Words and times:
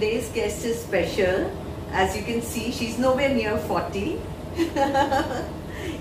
today's 0.00 0.30
guest 0.30 0.64
is 0.64 0.80
special. 0.80 1.52
As 1.92 2.16
you 2.16 2.22
can 2.22 2.40
see, 2.40 2.72
she's 2.72 2.96
nowhere 2.96 3.34
near 3.34 3.58
40. 3.58 4.18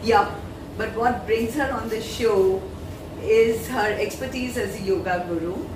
yeah, 0.04 0.33
but 0.77 0.95
what 0.95 1.25
brings 1.25 1.54
her 1.55 1.70
on 1.73 1.89
the 1.89 1.99
show 1.99 2.63
is 3.21 3.67
her 3.67 3.91
expertise 3.99 4.55
as 4.57 4.80
a 4.80 4.84
yoga 4.84 5.25
guru. 5.27 5.67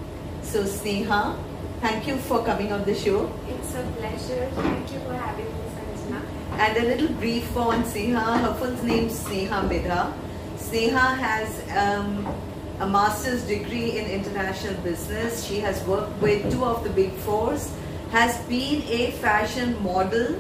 So, 0.42 0.64
Sneha, 0.64 1.36
thank 1.82 2.08
you 2.08 2.16
for 2.16 2.46
coming 2.46 2.72
on 2.72 2.86
the 2.86 2.96
show. 2.96 3.30
It's 3.50 3.76
a 3.76 3.84
pleasure. 3.98 4.50
Thank 4.56 4.94
you 4.94 5.00
for 5.00 5.16
having 5.16 5.44
me, 5.44 5.68
Sanjana. 5.76 6.22
And 6.64 6.78
a 6.78 6.88
little 6.96 7.14
brief 7.18 7.58
on 7.58 7.84
Sneha. 7.84 8.40
Her 8.40 8.54
full 8.54 8.86
name 8.86 9.08
is 9.08 9.20
Sneha 9.20 9.68
Midha. 9.68 10.14
Sneha 10.56 11.18
has 11.18 11.52
um, 11.76 12.26
a 12.80 12.88
master's 12.88 13.44
degree 13.44 13.98
in 13.98 14.06
international 14.06 14.76
business. 14.82 15.44
She 15.44 15.60
has 15.60 15.84
worked 15.86 16.22
with 16.22 16.50
two 16.50 16.64
of 16.64 16.86
the 16.86 16.90
big 16.90 17.12
fours, 17.28 17.70
has 18.14 18.38
been 18.54 18.82
a 19.02 19.12
fashion 19.26 19.76
model, 19.84 20.36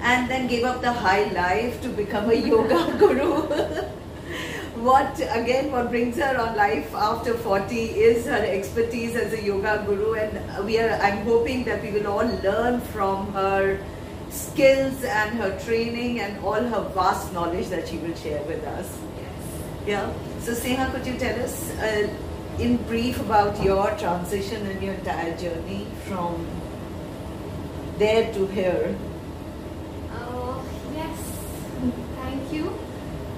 and 0.00 0.30
then 0.30 0.46
gave 0.46 0.64
up 0.64 0.80
the 0.80 0.92
high 0.92 1.24
life 1.32 1.80
to 1.82 1.88
become 2.00 2.30
a 2.30 2.34
yoga 2.52 2.80
guru. 2.98 3.30
what 4.86 5.20
again 5.34 5.70
what 5.72 5.88
brings 5.90 6.16
her 6.22 6.36
on 6.38 6.54
life 6.54 6.94
after 6.94 7.32
40 7.34 7.76
is 8.08 8.26
her 8.26 8.40
expertise 8.56 9.16
as 9.16 9.32
a 9.32 9.42
yoga 9.42 9.82
guru 9.86 10.12
and 10.14 10.66
we 10.66 10.78
are 10.78 10.90
i'm 11.06 11.24
hoping 11.24 11.64
that 11.64 11.82
we 11.82 11.90
will 11.92 12.06
all 12.06 12.26
learn 12.44 12.78
from 12.92 13.32
her 13.32 13.78
skills 14.28 15.02
and 15.02 15.38
her 15.38 15.58
training 15.60 16.20
and 16.20 16.38
all 16.44 16.68
her 16.74 16.82
vast 16.98 17.32
knowledge 17.32 17.68
that 17.68 17.88
she 17.88 17.96
will 17.98 18.14
share 18.14 18.42
with 18.44 18.62
us 18.64 18.98
Yes. 19.22 19.32
yeah. 19.86 20.12
So, 20.40 20.52
Sneha, 20.52 20.92
could 20.92 21.06
you 21.06 21.16
tell 21.18 21.40
us 21.42 21.70
uh, 21.78 22.08
in 22.58 22.76
brief 22.84 23.18
about 23.20 23.62
your 23.64 23.90
transition 23.96 24.66
and 24.66 24.82
your 24.82 24.94
entire 24.94 25.34
journey 25.38 25.86
from 26.06 26.46
there 27.98 28.32
to 28.34 28.46
here? 28.48 28.94
Oh, 30.12 30.62
yes. 30.94 31.18
Thank 32.16 32.52
you. 32.52 32.72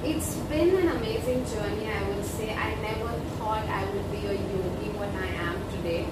It's 0.02 0.34
been 0.50 0.74
an 0.74 0.88
amazing 0.96 1.44
journey, 1.46 1.86
I 1.86 2.02
would 2.08 2.24
say. 2.24 2.54
I 2.54 2.74
never 2.82 3.12
thought 3.38 3.64
I 3.68 3.84
would 3.84 4.10
be 4.10 4.26
a 4.26 4.32
yogi 4.34 4.88
what 4.98 5.10
I 5.14 5.26
am 5.46 5.56
today. 5.76 6.06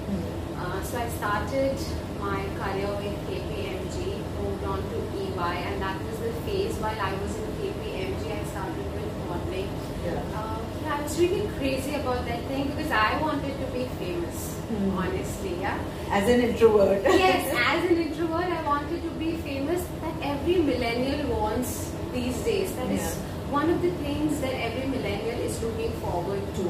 Uh, 0.57 0.81
so 0.83 0.97
I 0.97 1.09
started 1.09 1.75
my 2.19 2.43
career 2.55 2.87
with 3.03 3.19
KPMG, 3.27 4.15
moved 4.39 4.63
on 4.63 4.79
to 4.79 4.97
EY, 5.11 5.55
and 5.67 5.81
that 5.81 6.01
was 6.03 6.19
the 6.19 6.33
phase 6.47 6.75
while 6.75 6.99
I 6.99 7.13
was 7.19 7.35
in 7.35 7.51
KPMG. 7.59 8.31
I 8.31 8.43
started 8.45 8.87
with 8.95 9.11
modeling. 9.27 9.69
Yeah. 10.05 10.23
Uh, 10.35 10.59
yeah, 10.83 11.03
I 11.03 11.06
was 11.17 11.29
really 11.29 11.47
crazy 11.57 11.95
about 11.95 12.25
that 12.25 12.41
thing 12.45 12.67
because 12.69 12.91
I 12.91 13.19
wanted 13.21 13.53
to 13.59 13.65
be 13.73 13.85
famous, 13.99 14.53
Hmm. 14.67 14.97
honestly. 14.97 15.53
Yeah. 15.61 15.77
As 16.11 16.29
an 16.29 16.41
introvert. 16.41 17.01
yes, 17.05 17.53
as 17.67 17.89
an 17.89 17.97
introvert, 17.97 18.45
I 18.45 18.61
wanted 18.63 19.01
to 19.03 19.09
be 19.21 19.31
famous. 19.37 19.81
That 20.01 20.13
every 20.33 20.57
millennial 20.57 21.27
wants 21.39 21.91
these 22.13 22.37
days. 22.49 22.71
That 22.75 22.91
is 22.91 23.01
Yeah. 23.01 23.51
one 23.57 23.69
of 23.69 23.81
the 23.81 23.91
things 24.05 24.39
that 24.41 24.53
every 24.67 24.87
millennial 24.93 25.39
is 25.49 25.61
looking 25.63 25.91
forward 26.05 26.43
to. 26.59 26.69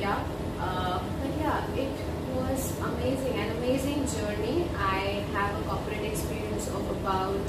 Yeah. 0.00 0.18
Uh, 0.60 0.98
but 1.22 1.32
yeah, 1.40 1.64
it 1.84 1.94
was 2.36 2.72
amazing, 2.92 3.34
an 3.44 3.50
amazing 3.58 4.04
journey. 4.16 4.68
I 4.76 5.24
have 5.32 5.56
a 5.58 5.62
corporate 5.68 6.04
experience 6.04 6.68
of 6.68 6.84
about 6.98 7.46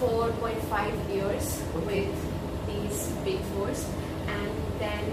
4.5 0.00 0.94
years 1.12 1.60
with 1.86 2.14
these 2.70 3.08
big 3.24 3.40
fours, 3.52 3.84
and 4.26 4.50
then 4.80 5.04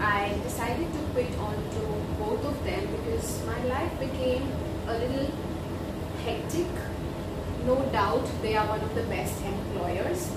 I 0.00 0.38
decided 0.44 0.92
to 0.92 1.00
quit 1.12 1.32
onto 1.38 1.84
both 2.20 2.44
of 2.44 2.62
them 2.64 2.86
because 2.96 3.44
my 3.46 3.60
life 3.64 3.92
became 3.98 4.44
a 4.86 4.94
little 4.98 5.30
hectic. 6.24 6.68
No 7.66 7.76
doubt 7.90 8.26
they 8.42 8.56
are 8.56 8.66
one 8.68 8.80
of 8.80 8.94
the 8.94 9.02
best 9.04 9.42
employers, 9.42 10.30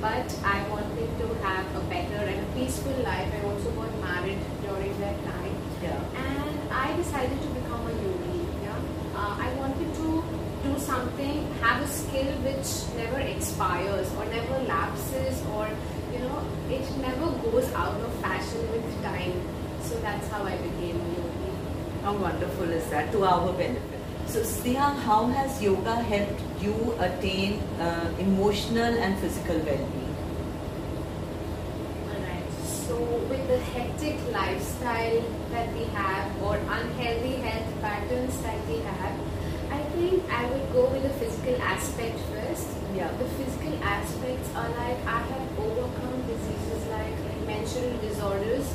but 0.00 0.28
I 0.44 0.62
wanted 0.68 1.10
to 1.18 1.26
have 1.42 1.66
a 1.74 1.80
better 1.94 2.22
and 2.32 2.40
a 2.46 2.48
peaceful 2.54 2.92
life. 3.02 3.32
I 3.32 3.40
also 3.48 3.70
got 3.72 3.90
married 4.00 4.38
during 4.62 4.92
that 5.00 5.16
time, 5.24 5.56
Yeah. 5.82 5.98
and 6.28 6.72
I 6.84 6.94
decided 6.96 7.40
to 7.42 7.48
become 7.58 7.88
a 7.88 7.94
yogi. 8.04 8.38
Yeah, 8.62 8.78
uh, 9.16 9.34
I 9.46 9.48
wanted 9.58 9.90
to 10.02 10.22
do 10.62 10.78
something, 10.78 11.48
have 11.62 11.82
a 11.82 11.88
skill 11.88 12.30
which 12.46 12.70
never 13.00 13.18
expires 13.20 14.12
or 14.18 14.24
never 14.26 14.58
lapses, 14.68 15.42
or 15.56 15.66
you 16.16 16.28
know, 16.28 16.42
it 16.70 16.96
never 16.98 17.30
goes 17.44 17.72
out 17.72 18.00
of 18.00 18.12
fashion 18.20 18.70
with 18.72 19.02
time. 19.02 19.32
So 19.82 19.98
that's 20.00 20.28
how 20.28 20.42
I 20.44 20.56
became 20.56 20.96
yogi. 21.16 21.52
How 22.02 22.14
wonderful 22.14 22.70
is 22.70 22.88
that 22.90 23.12
to 23.12 23.24
our 23.24 23.52
benefit? 23.52 24.00
So, 24.26 24.40
Sneha, 24.40 24.96
how 25.02 25.26
has 25.26 25.62
yoga 25.62 25.96
helped 25.96 26.40
you 26.60 26.94
attain 26.98 27.60
uh, 27.80 28.12
emotional 28.18 28.98
and 28.98 29.18
physical 29.18 29.56
well-being? 29.56 30.16
Alright, 32.10 32.52
so 32.64 32.96
with 33.30 33.46
the 33.46 33.58
hectic 33.58 34.18
lifestyle 34.32 35.22
that 35.52 35.72
we 35.74 35.84
have 35.94 36.42
or 36.42 36.56
unhealthy 36.56 37.36
health 37.36 37.80
patterns 37.80 38.36
that 38.42 38.66
we 38.66 38.78
have, 38.78 39.14
I 39.70 39.82
think 39.94 40.24
I 40.30 40.46
would 40.50 40.72
go 40.72 40.86
with 40.90 41.02
the 41.02 41.14
physical 41.20 41.60
aspect 41.62 42.18
first. 42.32 42.68
Yeah. 42.94 43.12
The 43.12 43.28
physical 43.36 43.74
aspects 43.82 44.48
are 44.54 44.68
like 44.70 44.98
I 45.06 45.20
have 45.20 45.26
overcome 45.26 45.26
diseases 45.26 45.36
like, 45.36 45.45
menstrual 47.66 47.98
disorders. 47.98 48.74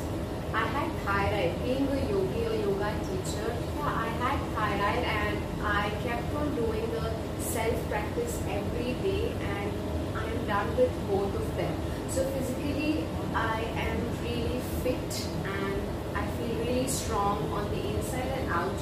I 0.52 0.66
had 0.66 0.92
thyroid. 1.04 1.64
Being 1.64 1.88
a 1.88 2.10
yogi 2.10 2.46
or 2.46 2.54
yoga 2.54 2.92
teacher, 3.08 3.48
yeah, 3.76 4.04
I 4.04 4.08
had 4.20 4.38
thyroid 4.54 5.04
and 5.04 5.38
I 5.64 5.90
kept 6.04 6.34
on 6.34 6.54
doing 6.54 6.90
the 6.92 7.10
self 7.40 7.88
practice 7.88 8.38
every 8.50 8.92
day 9.04 9.32
and 9.40 9.72
I'm 10.14 10.46
done 10.46 10.76
with 10.76 10.92
both 11.08 11.34
of 11.34 11.56
them. 11.56 11.74
So 12.10 12.24
physically, 12.32 13.06
I 13.34 13.62
am 13.80 13.98
really 14.22 14.60
fit 14.84 15.26
and 15.46 15.80
I 16.14 16.26
feel 16.36 16.54
really 16.58 16.88
strong 16.88 17.50
on 17.52 17.70
the 17.70 17.96
inside 17.96 18.28
and 18.40 18.52
out. 18.52 18.76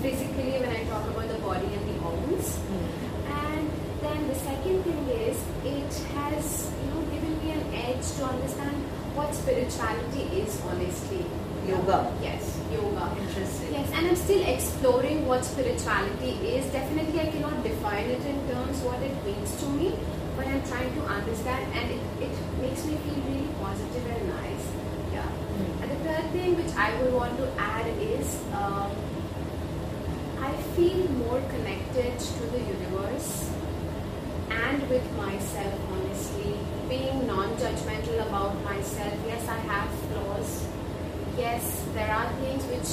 Physically, 0.00 0.60
when 0.60 0.68
I 0.68 0.84
talk 0.84 1.10
about 1.10 1.26
the 1.26 1.38
body 1.38 1.66
and 1.66 1.84
the 1.90 2.04
organs. 2.06 2.60
And 3.26 3.70
then 4.00 4.28
the 4.28 4.34
second 4.36 4.84
thing 4.84 5.08
is, 5.08 5.42
it 5.64 5.92
has 6.14 6.70
you 6.84 6.90
know 6.94 7.02
given 7.10 7.34
me 7.42 7.50
an 7.50 7.74
edge 7.74 8.06
to 8.18 8.24
understand 8.26 8.83
what 9.14 9.34
spirituality 9.34 10.22
is. 10.42 10.60
Honestly, 10.62 11.24
Yoga. 11.66 12.12
Yes, 12.20 12.60
yoga. 12.70 13.16
Interesting. 13.18 13.72
Yes, 13.72 13.90
and 13.94 14.06
I'm 14.08 14.16
still 14.16 14.44
exploring 14.46 15.26
what 15.26 15.44
spirituality 15.44 16.32
is. 16.44 16.66
Definitely, 16.70 17.20
I 17.20 17.26
cannot 17.32 17.62
define 17.62 18.04
it 18.04 18.20
in 18.26 18.36
terms 18.48 18.80
what 18.82 19.00
it 19.00 19.16
means 19.24 19.56
to 19.60 19.68
me, 19.70 19.96
but 20.36 20.46
I'm 20.46 20.62
trying 20.68 20.94
to 20.94 21.02
understand, 21.06 21.72
and 21.72 21.90
it, 21.90 22.00
it 22.20 22.32
makes 22.60 22.84
me 22.84 22.96
feel 22.96 23.16
really 23.24 23.48
positive 23.62 24.04
and 24.04 24.28
nice. 24.28 24.64
Yeah. 25.12 25.28
And 25.80 25.90
the 25.90 25.96
third 26.04 26.30
thing 26.32 26.56
which 26.56 26.74
I 26.76 26.92
would 27.00 27.14
want 27.14 27.38
to 27.38 27.48
add 27.56 27.86
is 27.96 28.36
um, 28.52 28.92
I 30.38 30.52
feel 30.76 31.08
more 31.24 31.40
connected 31.48 32.18
to 32.18 32.40
the 32.52 32.60
universe 32.60 33.48
and 34.50 34.88
with 34.88 35.06
myself, 35.16 35.74
honestly. 35.92 36.54
Being 36.88 37.26
non 37.26 37.56
judgmental 37.56 38.26
about 38.26 38.62
myself. 38.64 39.14
Yes, 39.26 39.48
I 39.48 39.58
have 39.72 39.90
flaws. 40.08 40.66
Yes, 41.36 41.84
there 41.94 42.10
are 42.10 42.30
things 42.40 42.64
which 42.66 42.90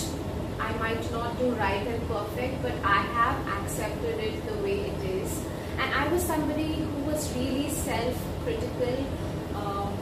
I 0.59 0.73
might 0.79 1.11
not 1.11 1.37
do 1.37 1.51
right 1.51 1.85
and 1.85 2.07
perfect, 2.07 2.61
but 2.61 2.73
I 2.83 3.01
have 3.17 3.47
accepted 3.59 4.19
it 4.19 4.45
the 4.47 4.57
way 4.63 4.79
it 4.79 5.03
is. 5.03 5.43
And 5.77 5.93
I 5.93 6.07
was 6.07 6.23
somebody 6.23 6.75
who 6.75 7.03
was 7.03 7.31
really 7.35 7.69
self 7.69 8.15
critical. 8.43 9.05
Um, 9.55 9.97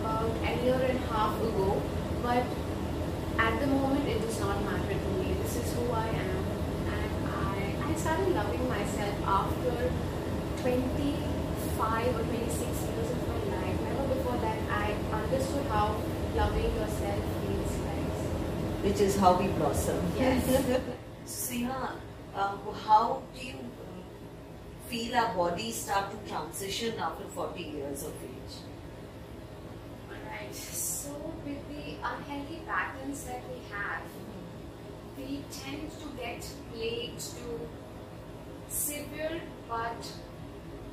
about 0.00 0.30
a 0.44 0.64
year 0.64 0.74
and 0.74 0.98
a 0.98 1.06
half 1.12 1.40
ago, 1.40 1.82
but 2.22 2.44
at 3.38 3.60
the 3.60 3.66
moment 3.66 4.06
it 4.08 4.20
does 4.20 4.38
not 4.40 4.62
matter 4.64 4.94
to 4.94 5.08
me. 5.18 5.25
I, 7.96 7.98
I 7.98 8.02
started 8.02 8.34
loving 8.34 8.68
myself 8.68 9.14
after 9.26 9.90
25 10.60 12.08
or 12.08 12.22
26 12.24 12.60
years 12.60 13.10
of 13.10 13.28
my 13.28 13.56
life. 13.56 13.80
Never 13.80 14.14
before 14.14 14.36
that 14.36 14.58
I 14.70 14.92
understood 15.12 15.66
how 15.68 15.96
loving 16.34 16.74
yourself 16.74 17.24
feels 17.40 17.72
like. 17.86 18.84
Which 18.84 19.00
is 19.00 19.16
how 19.16 19.40
we 19.40 19.48
blossom. 19.48 20.12
Yes. 20.14 20.44
Sneha, 21.26 21.92
uh, 22.34 22.56
how 22.86 23.22
do 23.34 23.46
you 23.46 23.54
um, 23.54 24.04
feel 24.88 25.14
our 25.16 25.34
bodies 25.34 25.76
start 25.76 26.10
to 26.10 26.30
transition 26.30 26.98
after 26.98 27.24
40 27.24 27.62
years 27.62 28.02
of 28.02 28.12
age? 28.22 28.56
Alright, 30.10 30.54
so 30.54 31.32
with 31.46 31.66
the 31.70 31.94
unhealthy 32.04 32.60
patterns 32.66 33.24
that 33.24 33.42
we 33.48 33.60
have, 33.72 34.02
we 35.16 35.42
tend 35.50 35.90
to 35.90 36.06
get 36.18 36.46
plagued 36.70 37.20
to 37.20 37.85
severe 38.68 39.40
but 39.68 40.12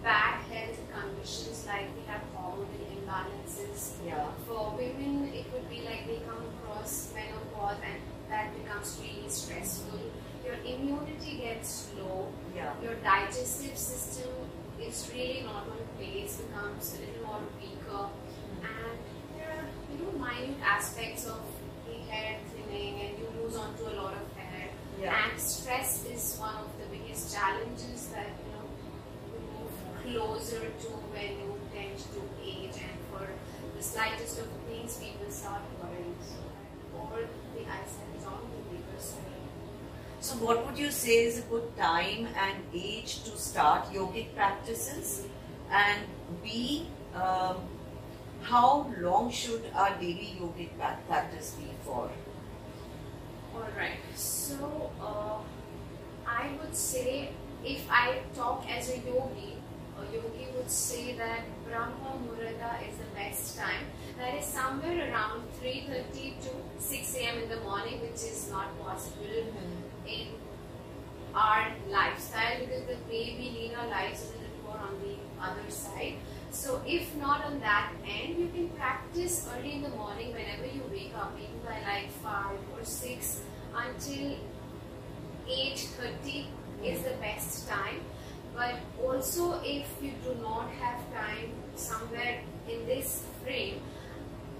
bad 0.03 0.41
health 0.51 0.79
conditions 0.93 1.65
like 1.65 1.87
we 1.95 2.05
have 2.07 2.21
hormonal 2.35 2.67
imbalances. 2.91 3.93
Yeah. 4.05 4.27
For 4.47 4.71
women, 4.77 5.31
it 5.33 5.45
would 5.53 5.69
be 5.69 5.81
like 5.81 6.07
they 6.07 6.19
come 6.27 6.43
across 6.53 7.13
menopause 7.13 7.77
and 7.83 8.01
that 8.29 8.53
becomes 8.57 8.99
really 9.01 9.29
stressful. 9.29 9.99
your 10.43 10.55
immunity 10.65 11.37
gets 11.37 11.89
low, 11.97 12.27
Yeah. 12.53 12.73
your 12.83 12.95
digestive 12.95 13.77
system 13.77 14.29
is 14.79 15.09
really 15.13 15.41
not 15.43 15.63
on 15.71 15.79
place, 15.97 16.41
becomes 16.41 16.95
a 16.95 16.99
little 16.99 17.25
more 17.25 17.41
weaker, 17.61 18.03
hmm. 18.11 18.65
and 18.65 18.97
there 19.37 19.49
are 19.57 19.67
you 19.89 20.03
know 20.03 20.11
minute 20.19 20.59
aspects 20.61 21.25
of 21.25 21.39
the 21.87 21.93
hair 22.11 22.39
thinning, 22.51 22.99
and 23.01 23.17
you 23.19 23.27
lose 23.41 23.55
onto 23.55 23.83
a 23.83 23.95
lot 24.01 24.13
of 24.13 24.27
hair. 24.35 24.69
Yeah. 24.99 25.29
And 25.31 25.39
stress 25.39 26.05
is 26.05 26.37
one 26.37 26.55
of 26.55 26.69
the 26.77 26.82
biggest 27.13 27.35
challenges 27.35 28.07
that 28.07 28.27
you 28.43 28.51
know 28.53 28.65
you 29.33 29.39
move 29.53 29.73
closer 30.01 30.59
to 30.59 30.87
when 31.13 31.29
you 31.41 31.59
tend 31.73 31.97
to 31.97 32.21
age, 32.43 32.81
and 32.81 32.97
for 33.11 33.27
the 33.77 33.83
slightest 33.83 34.39
of 34.39 34.47
things, 34.67 34.97
people 34.97 35.29
start 35.29 35.61
worrying. 35.81 36.15
So, 36.21 36.37
all 36.97 37.19
the 37.55 37.61
eyesight 37.61 38.17
is 38.17 38.25
on 38.25 38.41
the 38.53 38.61
weaker 38.71 38.99
side. 38.99 39.19
So, 40.21 40.35
what 40.37 40.65
would 40.65 40.77
you 40.77 40.89
say 40.89 41.25
is 41.25 41.39
a 41.39 41.41
good 41.43 41.77
time 41.77 42.27
and 42.35 42.57
age 42.73 43.23
to 43.25 43.37
start 43.37 43.91
yogic 43.93 44.35
practices? 44.35 45.27
And 45.71 45.99
B, 46.43 46.87
um, 47.13 47.57
how 48.41 48.91
long 48.99 49.31
should 49.31 49.63
our 49.75 49.91
daily 49.99 50.35
yogic 50.41 50.69
practice 51.07 51.51
be 51.51 51.69
for? 51.85 52.09
Alright, 53.55 53.99
so 54.15 54.91
uh, 54.99 55.37
I 56.39 56.51
would 56.59 56.75
say 56.75 57.29
if 57.63 57.89
I 57.89 58.19
talk 58.35 58.65
as 58.69 58.89
a 58.89 58.97
yogi, 58.97 59.57
a 59.97 60.03
yogi 60.13 60.47
would 60.55 60.69
say 60.69 61.15
that 61.17 61.41
Brahma 61.67 62.19
Muhurta 62.23 62.71
is 62.87 62.97
the 62.97 63.09
best 63.15 63.57
time. 63.57 63.85
That 64.17 64.35
is 64.35 64.45
somewhere 64.45 65.09
around 65.09 65.43
3.30 65.61 66.41
to 66.43 66.49
6 66.79 67.15
a.m. 67.15 67.43
in 67.43 67.49
the 67.49 67.61
morning, 67.61 68.01
which 68.01 68.21
is 68.31 68.49
not 68.51 68.77
possible 68.79 69.25
mm-hmm. 69.25 70.07
in 70.07 70.27
our 71.35 71.67
lifestyle 71.89 72.59
because 72.59 72.85
the 72.85 72.97
way 73.09 73.35
we 73.39 73.49
lead 73.57 73.73
our 73.77 73.87
lives 73.87 74.21
is 74.21 74.29
a 74.29 74.37
little 74.37 74.63
more 74.65 74.77
on 74.77 74.99
the 75.01 75.15
other 75.41 75.69
side. 75.69 76.15
So 76.51 76.81
if 76.85 77.15
not 77.15 77.43
on 77.45 77.59
that 77.61 77.93
end, 78.05 78.37
you 78.37 78.49
can 78.53 78.69
practice 78.69 79.49
early 79.55 79.73
in 79.73 79.81
the 79.81 79.89
morning 79.89 80.31
whenever 80.33 80.65
you 80.65 80.81
wake 80.91 81.13
up, 81.15 81.33
maybe 81.35 81.57
by 81.65 81.81
like 81.81 82.11
5 82.11 82.57
or 82.77 82.83
6 82.83 83.41
until 83.75 84.37
8.30 85.47 86.45
is 86.83 87.03
the 87.03 87.15
best 87.21 87.67
time. 87.69 88.01
But 88.55 88.75
also 89.03 89.59
if 89.63 89.87
you 90.01 90.13
do 90.23 90.35
not 90.41 90.69
have 90.79 90.99
time 91.13 91.51
somewhere 91.75 92.41
in 92.69 92.85
this 92.85 93.23
frame, 93.43 93.81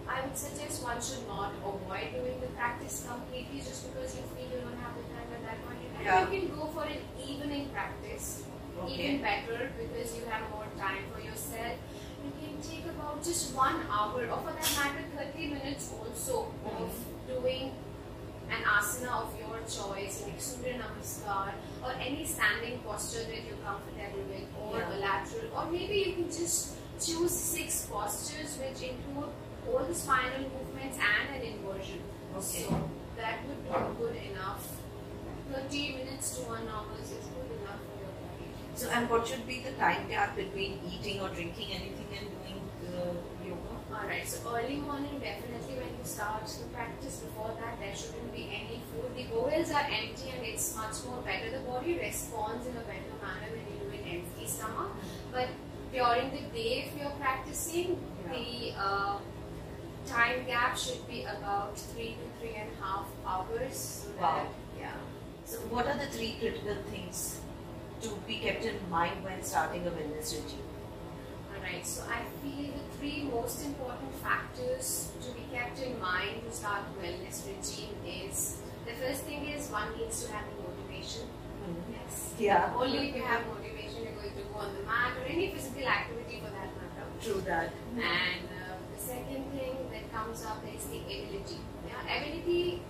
I 0.07 0.21
would 0.25 0.37
suggest 0.37 0.83
one 0.83 1.01
should 1.01 1.27
not 1.27 1.53
avoid 1.63 2.11
doing 2.11 2.39
the 2.41 2.47
practice 2.57 3.07
completely 3.07 3.59
just 3.59 3.87
because 3.87 4.15
you 4.15 4.23
feel 4.35 4.49
you 4.51 4.61
don't 4.61 4.77
have 4.77 4.95
the 4.95 5.03
time 5.13 5.29
at 5.31 5.41
that 5.47 5.65
point 5.65 5.79
in 5.79 5.95
time. 5.95 6.05
Yeah. 6.05 6.29
You 6.29 6.39
can 6.39 6.55
go 6.57 6.67
for 6.67 6.83
an 6.83 6.99
evening 7.17 7.69
practice, 7.69 8.43
Okay. 8.81 8.93
even 8.93 9.21
better 9.21 9.71
because 9.77 10.17
you 10.17 10.25
have 10.25 10.49
more 10.49 10.67
time 10.77 11.03
for 11.13 11.21
yourself. 11.21 11.77
You 12.25 12.31
can 12.41 12.61
take 12.61 12.85
about 12.85 13.23
just 13.23 13.55
one 13.55 13.79
hour, 13.89 14.25
or 14.27 14.37
for 14.43 14.51
that 14.51 14.71
matter, 14.75 15.03
30 15.15 15.47
minutes 15.47 15.93
also 15.93 16.51
of 16.65 16.89
mm-hmm. 16.89 17.41
doing 17.41 17.71
an 18.53 18.61
asana 18.75 19.11
of 19.23 19.29
your 19.39 19.57
choice, 19.77 20.23
like 20.25 20.39
Surya 20.39 20.75
Namaskar, 20.81 21.51
or 21.83 21.91
any 21.99 22.25
standing 22.25 22.79
posture 22.85 23.23
that 23.31 23.41
you're 23.47 23.61
comfortable 23.65 24.23
with, 24.31 24.47
or 24.61 24.77
Yeah. 24.79 24.93
a 24.93 24.95
lateral, 25.05 25.47
or 25.57 25.65
maybe 25.71 25.95
you 26.05 26.11
can 26.17 26.29
just 26.41 26.75
choose 27.05 27.31
six 27.31 27.85
postures 27.91 28.57
which 28.61 28.81
include 28.89 29.31
all 29.67 29.83
the 29.91 29.95
spinal 29.95 30.43
movements 30.55 30.97
and 31.11 31.35
an 31.35 31.41
inversion. 31.53 32.01
Okay. 32.35 32.63
So 32.67 32.89
that 33.17 33.45
would 33.47 33.61
be 33.63 34.03
good 34.03 34.15
enough. 34.31 34.67
30 35.51 35.95
minutes 35.97 36.35
to 36.37 36.41
one 36.49 36.67
hour 36.67 36.93
is 37.01 37.09
good 37.09 37.49
enough 37.59 37.81
for 37.87 37.95
your 38.03 38.13
body. 38.21 38.47
So, 38.75 38.89
and 38.89 39.09
what 39.09 39.27
should 39.27 39.45
be 39.47 39.59
the 39.61 39.71
time 39.73 40.07
gap 40.09 40.35
between 40.35 40.79
eating 40.91 41.21
or 41.21 41.29
drinking 41.29 41.69
anything 41.79 42.09
and 42.19 42.27
doing 42.35 42.59
uh, 42.89 43.13
yoga? 43.47 43.73
Alright, 43.93 44.27
so 44.27 44.39
early 44.55 44.77
morning 44.77 45.19
definitely 45.19 45.72
when 46.03 46.09
you 46.09 46.15
start 46.15 46.45
the 46.45 46.65
practice 46.75 47.17
before 47.19 47.51
that 47.59 47.79
there 47.79 47.95
shouldn't 47.95 48.33
be 48.33 48.49
any 48.49 48.81
food. 48.91 49.15
The 49.15 49.23
bowels 49.33 49.71
are 49.71 49.87
empty 49.89 50.31
and 50.35 50.45
it's 50.45 50.75
much 50.75 51.05
more 51.05 51.21
better. 51.23 51.51
The 51.51 51.63
body 51.69 51.97
responds 51.97 52.65
in 52.67 52.73
a 52.73 52.81
better 52.81 53.15
manner 53.21 53.51
when 53.51 53.65
you 53.71 53.79
do 53.79 53.95
it 53.95 54.03
empty 54.05 54.47
stomach. 54.47 54.91
But 55.31 55.47
during 55.93 56.31
the 56.31 56.41
day 56.53 56.85
if 56.87 56.99
you're 56.99 57.11
practicing, 57.11 57.97
the 58.29 58.73
uh, 58.77 59.17
time 60.05 60.45
gap 60.45 60.77
should 60.77 61.07
be 61.07 61.23
about 61.23 61.77
three 61.77 62.15
to 62.19 62.39
three 62.39 62.55
and 62.55 62.69
a 62.79 62.83
half 62.83 63.07
hours. 63.25 64.03
So 64.03 64.09
Wow. 64.21 64.35
that, 64.35 64.47
yeah. 64.79 64.93
So, 65.45 65.57
what 65.69 65.87
are 65.87 65.97
the 65.97 66.07
three 66.07 66.35
critical 66.39 66.75
things 66.91 67.39
to 68.01 68.09
be 68.27 68.39
kept 68.39 68.65
in 68.65 68.77
mind 68.89 69.23
when 69.23 69.43
starting 69.43 69.85
a 69.87 69.91
wellness 69.91 70.33
regime? 70.33 70.72
Alright, 71.63 71.85
so 71.85 72.03
I 72.11 72.23
feel 72.43 72.73
the 72.73 72.97
three 72.97 73.23
most 73.23 73.63
important 73.65 74.13
factors 74.15 75.11
to 75.21 75.31
be 75.31 75.43
kept 75.53 75.79
in 75.79 75.97
mind 75.99 76.43
to 76.43 76.51
start 76.51 76.81
wellness 76.99 77.47
regime 77.47 77.95
is 78.05 78.57
the 78.85 78.91
first 78.91 79.23
thing 79.23 79.47
is 79.47 79.69
one 79.69 79.97
needs 79.97 80.25
to 80.25 80.33
have 80.33 80.43
the 80.51 80.61
motivation. 80.61 81.23
Yes. 81.89 82.33
Yeah. 82.37 82.73
Only 82.75 83.09
if 83.09 83.15
you 83.15 83.23
have 83.23 83.47
motivation 83.47 84.03
you're 84.03 84.19
going 84.19 84.35
to 84.35 84.43
go 84.51 84.59
on 84.59 84.75
the 84.75 84.83
mat 84.83 85.13
or 85.17 85.23
any 85.25 85.53
physical 85.53 85.87
activity 85.87 86.41
for 86.43 86.51
that 86.51 86.67
matter. 86.75 87.05
True 87.21 87.41
that. 87.47 87.71
And 87.95 88.47
uh, 88.59 88.75
the 88.93 89.01
second 89.01 89.49
thing 89.51 89.87
that 89.93 90.11
comes 90.11 90.43
up 90.43 90.61
is 90.67 90.83
the 90.87 90.99
ability. 90.99 91.59
Yeah, 91.87 92.17
ability 92.17 92.81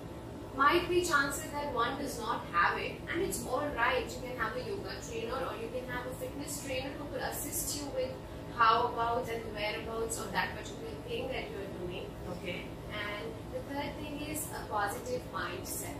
might 0.57 0.89
be 0.89 1.05
chances 1.05 1.51
that 1.51 1.73
one 1.73 2.01
does 2.01 2.19
not 2.19 2.45
have 2.51 2.77
it, 2.79 2.93
and 3.11 3.21
it's 3.21 3.45
all 3.45 3.67
right. 3.75 4.05
You 4.05 4.27
can 4.27 4.37
have 4.37 4.55
a 4.55 4.63
yoga 4.63 4.97
trainer 5.07 5.33
or 5.33 5.53
you 5.61 5.69
can 5.69 5.87
have 5.89 6.07
a 6.07 6.13
fitness 6.15 6.63
trainer 6.65 6.89
who 6.97 7.05
could 7.13 7.21
assist 7.21 7.77
you 7.77 7.85
with 7.95 8.09
how 8.57 8.87
abouts 8.87 9.29
and 9.29 9.43
whereabouts 9.53 10.19
of 10.19 10.31
that 10.31 10.55
particular 10.55 10.93
thing 11.07 11.27
that 11.27 11.45
you're 11.51 11.87
doing. 11.87 12.05
Okay. 12.31 12.65
And 12.91 13.31
the 13.53 13.59
third 13.73 13.91
thing 13.97 14.21
is 14.29 14.47
a 14.51 14.71
positive 14.71 15.21
mindset. 15.33 15.97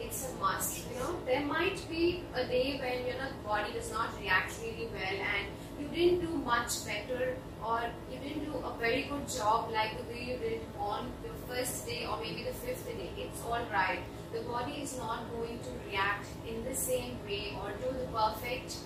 It's 0.00 0.30
a 0.30 0.34
must. 0.36 0.84
You 0.90 0.98
know, 0.98 1.16
there 1.24 1.40
might 1.40 1.80
be 1.88 2.24
a 2.34 2.44
day 2.44 2.78
when 2.78 3.06
you 3.06 3.14
know 3.14 3.28
the 3.28 3.48
body 3.48 3.72
does 3.72 3.90
not 3.90 4.10
react 4.20 4.52
really 4.62 4.88
well, 4.92 5.18
and 5.34 5.46
you 5.80 5.88
didn't 5.88 6.20
do 6.20 6.36
much 6.44 6.84
better, 6.84 7.36
or 7.64 7.80
you 8.12 8.18
didn't 8.18 8.44
do 8.44 8.58
a 8.58 8.76
very 8.78 9.02
good 9.02 9.26
job 9.28 9.70
like 9.72 9.96
the 9.96 10.12
way 10.12 10.24
you 10.24 10.36
did 10.36 10.60
on 10.78 11.10
your 11.24 11.34
first 11.48 11.86
day 11.86 12.06
or 12.06 12.18
maybe 12.20 12.42
the 12.42 12.52
fifth 12.52 12.86
day. 12.86 13.10
It's 13.16 13.42
all 13.42 13.64
right. 13.72 14.00
The 14.32 14.40
body 14.40 14.82
is 14.82 14.98
not 14.98 15.30
going 15.32 15.58
to 15.60 15.70
react 15.88 16.26
in 16.46 16.64
the 16.64 16.74
same 16.74 17.16
way 17.24 17.56
or 17.62 17.70
do 17.80 17.96
the 17.96 18.06
perfect 18.12 18.76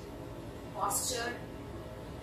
posture 0.77 1.35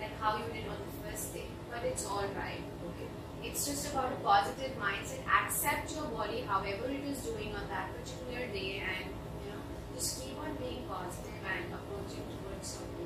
like 0.00 0.18
how 0.20 0.36
you 0.36 0.44
did 0.52 0.68
on 0.68 0.76
the 0.84 1.08
first 1.08 1.34
day. 1.34 1.46
But 1.70 1.84
it's 1.84 2.06
all 2.06 2.26
right. 2.36 2.62
Okay. 2.88 3.08
It's 3.42 3.66
just 3.66 3.92
about 3.92 4.12
a 4.12 4.16
positive 4.16 4.72
mindset. 4.78 5.20
Accept 5.26 5.94
your 5.94 6.06
body 6.06 6.40
however 6.40 6.88
it 6.88 7.04
is 7.04 7.18
doing 7.20 7.54
on 7.54 7.68
that 7.68 7.90
particular 7.96 8.46
day 8.52 8.82
and 8.82 9.10
you 9.42 9.50
know 9.50 9.60
just 9.94 10.22
keep 10.22 10.38
on 10.38 10.54
being 10.56 10.84
positive 10.88 11.40
and 11.54 11.74
approaching 11.74 12.24
towards 12.32 12.66
something. 12.66 12.96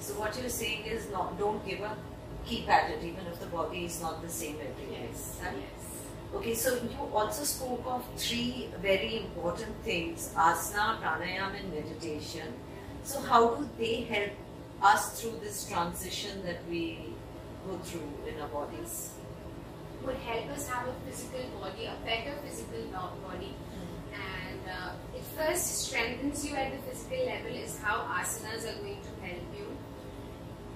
So, 0.00 0.14
what 0.14 0.36
you're 0.40 0.48
saying 0.48 0.86
is 0.86 1.10
not 1.10 1.38
don't 1.38 1.64
give 1.66 1.82
up, 1.82 1.98
keep 2.46 2.68
at 2.68 2.90
it, 2.90 3.04
even 3.04 3.26
if 3.26 3.38
the 3.38 3.46
body 3.46 3.84
is 3.84 4.00
not 4.00 4.22
the 4.22 4.30
same 4.30 4.56
every 4.56 4.86
day. 4.86 5.08
Yes. 5.08 5.38
Huh? 5.42 5.50
Yes. 5.54 5.90
Okay, 6.34 6.54
so 6.54 6.74
you 6.74 6.96
also 7.12 7.44
spoke 7.44 7.82
of 7.86 8.04
three 8.16 8.68
very 8.80 9.18
important 9.18 9.74
things 9.84 10.32
asana, 10.34 10.98
pranayama, 11.02 11.60
and 11.60 11.74
meditation. 11.74 12.54
So, 13.04 13.20
how 13.20 13.56
do 13.56 13.68
they 13.78 14.02
help 14.02 14.30
us 14.82 15.20
through 15.20 15.38
this 15.42 15.68
transition 15.68 16.42
that 16.44 16.58
we 16.68 16.98
go 17.66 17.76
through 17.78 18.08
in 18.28 18.40
our 18.40 18.48
bodies? 18.48 19.12
Would 20.04 20.16
help 20.16 20.48
us 20.50 20.68
have 20.68 20.88
a 20.88 20.94
physical 21.06 21.40
body, 21.60 21.84
a 21.84 21.94
better 22.04 22.36
physical 22.42 22.82
bo- 22.92 23.28
body. 23.28 23.54
And 24.14 24.60
uh, 24.68 24.92
it 25.14 25.22
first 25.36 25.86
strengthens 25.86 26.46
you 26.46 26.56
at 26.56 26.72
the 26.72 26.78
physical 26.90 27.26
level 27.26 27.52
is 27.54 27.78
how 27.80 27.98
asanas 28.08 28.64
are 28.64 28.80
going 28.82 29.00
to 29.02 29.26
help 29.26 29.42
you. 29.56 29.69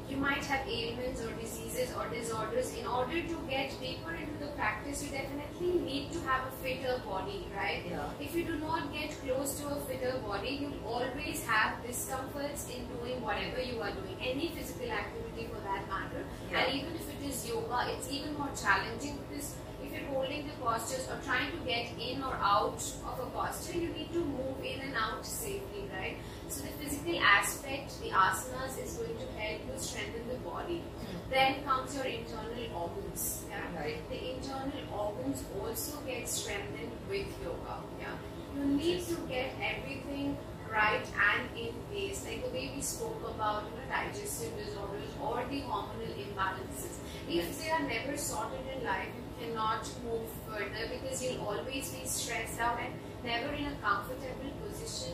You 0.09 0.19
might 0.19 0.45
have 0.45 0.69
ailments 0.69 1.23
or 1.23 1.31
diseases 1.33 1.95
or 1.97 2.07
disorders. 2.09 2.75
In 2.75 2.87
order 2.87 3.23
to 3.23 3.37
get 3.49 3.75
deeper 3.81 4.13
into 4.13 4.37
the 4.39 4.53
practice, 4.53 5.03
you 5.03 5.11
definitely 5.11 5.81
need 5.81 6.13
to 6.13 6.21
have 6.21 6.47
a 6.47 6.51
fitter 6.63 7.01
body, 7.07 7.47
right? 7.57 7.83
Yeah. 7.89 8.11
If 8.21 8.35
you 8.35 8.45
do 8.45 8.57
not 8.59 8.93
get 8.93 9.11
close 9.23 9.59
to 9.61 9.69
a 9.69 9.77
fitter 9.77 10.19
body, 10.19 10.59
you'll 10.61 10.87
always 10.87 11.45
have 11.45 11.85
discomforts 11.87 12.69
in 12.69 12.87
doing 12.97 13.23
whatever 13.23 13.61
you 13.61 13.81
are 13.81 13.91
doing, 13.93 14.17
any 14.21 14.49
physical 14.49 14.91
activity 14.91 15.49
for 15.49 15.61
that 15.63 15.89
matter. 15.89 16.25
Yeah. 16.51 16.65
And 16.65 16.75
even 16.75 16.95
if 16.95 17.09
it 17.09 17.27
is 17.27 17.49
yoga, 17.49 17.87
it's 17.89 18.11
even 18.11 18.35
more 18.35 18.51
challenging 18.55 19.19
because 19.29 19.55
you're 19.95 20.11
holding 20.11 20.47
the 20.47 20.55
postures 20.55 21.09
or 21.09 21.19
trying 21.25 21.51
to 21.53 21.59
get 21.65 21.87
in 21.99 22.23
or 22.23 22.35
out 22.35 22.83
of 23.07 23.21
a 23.21 23.27
posture, 23.31 23.79
you 23.79 23.89
need 23.89 24.13
to 24.13 24.21
move 24.21 24.59
in 24.63 24.81
and 24.81 24.95
out 24.97 25.25
safely, 25.25 25.89
right? 25.93 26.17
So 26.49 26.63
the 26.63 26.85
physical 26.85 27.19
aspect, 27.21 28.01
the 28.03 28.11
asanas, 28.11 28.83
is 28.83 28.95
going 28.95 29.17
to 29.17 29.41
help 29.41 29.61
you 29.67 29.79
strengthen 29.79 30.29
the 30.29 30.39
body. 30.49 30.79
Hmm. 30.79 31.31
Then 31.31 31.65
comes 31.65 31.95
your 31.95 32.05
internal 32.05 32.67
organs. 32.75 33.45
Yeah? 33.49 33.81
Right. 33.81 33.99
The 34.11 34.35
internal 34.35 34.83
organs 34.93 35.45
also 35.61 35.99
get 36.07 36.29
strengthened 36.29 36.93
with 37.09 37.27
yoga. 37.43 37.79
Yeah. 38.01 38.17
You 38.57 38.67
need 38.67 39.07
to 39.07 39.17
get 39.29 39.55
everything 39.61 40.37
right 40.71 41.07
and 41.31 41.59
in 41.59 41.73
place, 41.91 42.25
like 42.27 42.45
the 42.45 42.51
way 42.51 42.73
we 42.75 42.83
spoke 42.83 43.23
about 43.29 43.65
you 43.65 43.71
know, 43.79 43.87
digestive 43.89 44.57
disorders 44.59 45.11
or 45.23 45.43
the 45.49 45.61
hormonal 45.63 46.13
imbalances. 46.19 46.99
If 47.29 47.59
they 47.59 47.71
are 47.71 47.83
never 47.83 48.17
sorted 48.17 48.61
in 48.77 48.85
life, 48.85 49.09
cannot 49.45 49.89
move 50.05 50.29
further 50.47 50.89
because 50.91 51.23
you'll 51.23 51.45
always 51.47 51.91
be 51.91 52.07
stressed 52.07 52.61
out 52.61 52.79
and 52.81 52.93
never 53.25 53.53
in 53.53 53.67
a 53.67 53.77
comfortable 53.83 54.53
position 54.67 55.13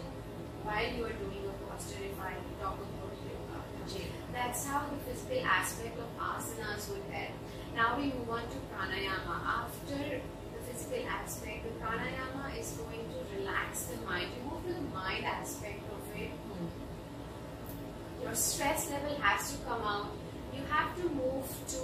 while 0.62 0.84
you 0.84 1.04
are 1.04 1.16
doing 1.18 1.44
a 1.48 1.70
posture. 1.70 2.04
If 2.04 2.20
I 2.20 2.34
talk 2.62 2.78
about 2.78 3.14
yoga, 3.26 4.04
that's 4.32 4.66
how 4.66 4.86
the 4.86 4.98
physical 5.10 5.44
aspect 5.44 5.98
of 5.98 6.08
asanas 6.18 6.90
would 6.90 7.02
help. 7.10 7.32
Now 7.74 7.96
we 7.96 8.04
move 8.04 8.30
on 8.30 8.42
to 8.42 8.58
pranayama. 8.70 9.36
After 9.46 9.98
the 9.98 10.60
physical 10.66 11.08
aspect, 11.08 11.64
the 11.64 11.84
pranayama 11.84 12.58
is 12.58 12.72
going 12.72 13.06
to 13.10 13.38
relax 13.38 13.84
the 13.84 13.96
mind. 14.06 14.28
You 14.36 14.50
move 14.50 14.66
to 14.66 14.74
the 14.74 14.94
mind 14.94 15.24
aspect 15.24 15.82
of 15.90 16.20
it. 16.20 16.30
Hmm. 16.30 18.22
Your 18.22 18.34
stress 18.34 18.90
level 18.90 19.16
has 19.16 19.52
to 19.52 19.64
come 19.64 19.82
out. 19.82 20.08
You 20.54 20.62
have 20.68 20.94
to 20.96 21.08
move 21.08 21.46
to 21.68 21.80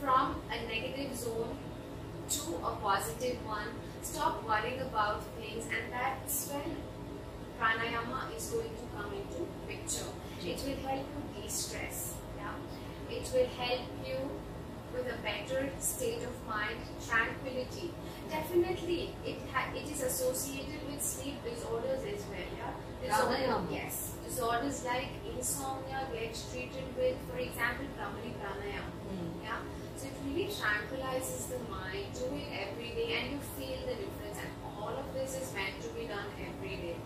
from 0.00 0.40
a 0.50 0.66
negative 0.66 1.14
zone 1.14 1.56
to 2.30 2.56
a 2.64 2.76
positive 2.76 3.44
one. 3.44 3.68
Stop 4.02 4.46
worrying 4.46 4.80
about 4.80 5.22
things, 5.36 5.64
and 5.66 5.92
that's 5.92 6.50
when 6.50 6.76
pranayama 7.60 8.34
is 8.36 8.46
going 8.50 8.70
to 8.70 8.86
come 8.96 9.12
into 9.12 9.46
picture. 9.68 10.10
It 10.42 10.62
will 10.64 10.88
help 10.88 11.06
you 11.36 11.42
de-stress. 11.42 12.14
Yeah, 12.38 12.54
it 13.10 13.30
will 13.34 13.46
help 13.46 13.80
you 14.06 14.39
with 14.94 15.06
a 15.06 15.18
better 15.22 15.70
state 15.80 16.22
of 16.22 16.34
mind, 16.48 16.78
tranquility. 17.06 17.90
Definitely, 18.30 19.14
it 19.24 19.38
ha- 19.52 19.72
it 19.74 19.90
is 19.90 20.02
associated 20.02 20.80
with 20.90 21.02
sleep 21.02 21.42
disorders 21.44 22.00
as 22.06 22.22
well. 22.30 22.50
Yeah, 23.02 23.16
Pranayama. 23.16 23.66
yes, 23.72 24.14
disorders 24.26 24.84
like 24.84 25.08
insomnia 25.26 26.06
get 26.12 26.36
treated 26.52 26.86
with, 26.96 27.16
for 27.30 27.38
example, 27.38 27.86
Bhramari 27.98 28.32
pranayama. 28.38 28.92
Mm. 29.10 29.42
Yeah, 29.42 29.60
so 29.96 30.06
it 30.06 30.14
really 30.26 30.48
tranquilizes 30.48 31.48
the 31.50 31.58
mind. 31.70 32.06
Do 32.14 32.26
it 32.36 32.48
every 32.68 32.90
day, 32.94 33.18
and 33.18 33.32
you 33.32 33.40
feel 33.58 33.80
the 33.88 33.96
difference. 33.98 34.38
And 34.38 34.50
all 34.78 34.94
of 34.94 35.12
this 35.14 35.34
is 35.40 35.52
meant 35.54 35.80
to 35.82 35.88
be 35.98 36.06
done 36.06 36.28
every 36.38 36.76
day. 36.76 36.96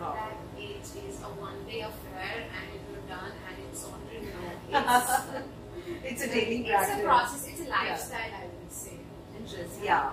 Wow. 0.00 0.14
That 0.16 0.36
it 0.56 0.80
is 0.80 1.20
a 1.20 1.28
one-day 1.36 1.80
affair, 1.82 2.48
and 2.48 2.64
if 2.72 2.80
you're 2.88 3.04
done 3.04 3.32
and 3.36 3.56
it's 3.68 3.80
sorted, 3.84 4.22
no, 4.72 4.78
it's 4.80 5.59
It's 6.04 6.22
a 6.22 6.28
daily 6.28 6.64
practice. 6.64 6.90
it's 6.90 7.00
a 7.00 7.04
process. 7.04 7.48
It's 7.48 7.60
a 7.60 7.70
lifestyle, 7.70 8.18
I 8.18 8.46
would 8.46 8.72
say. 8.72 8.98
Interesting. 9.38 9.84
Yeah. 9.84 10.12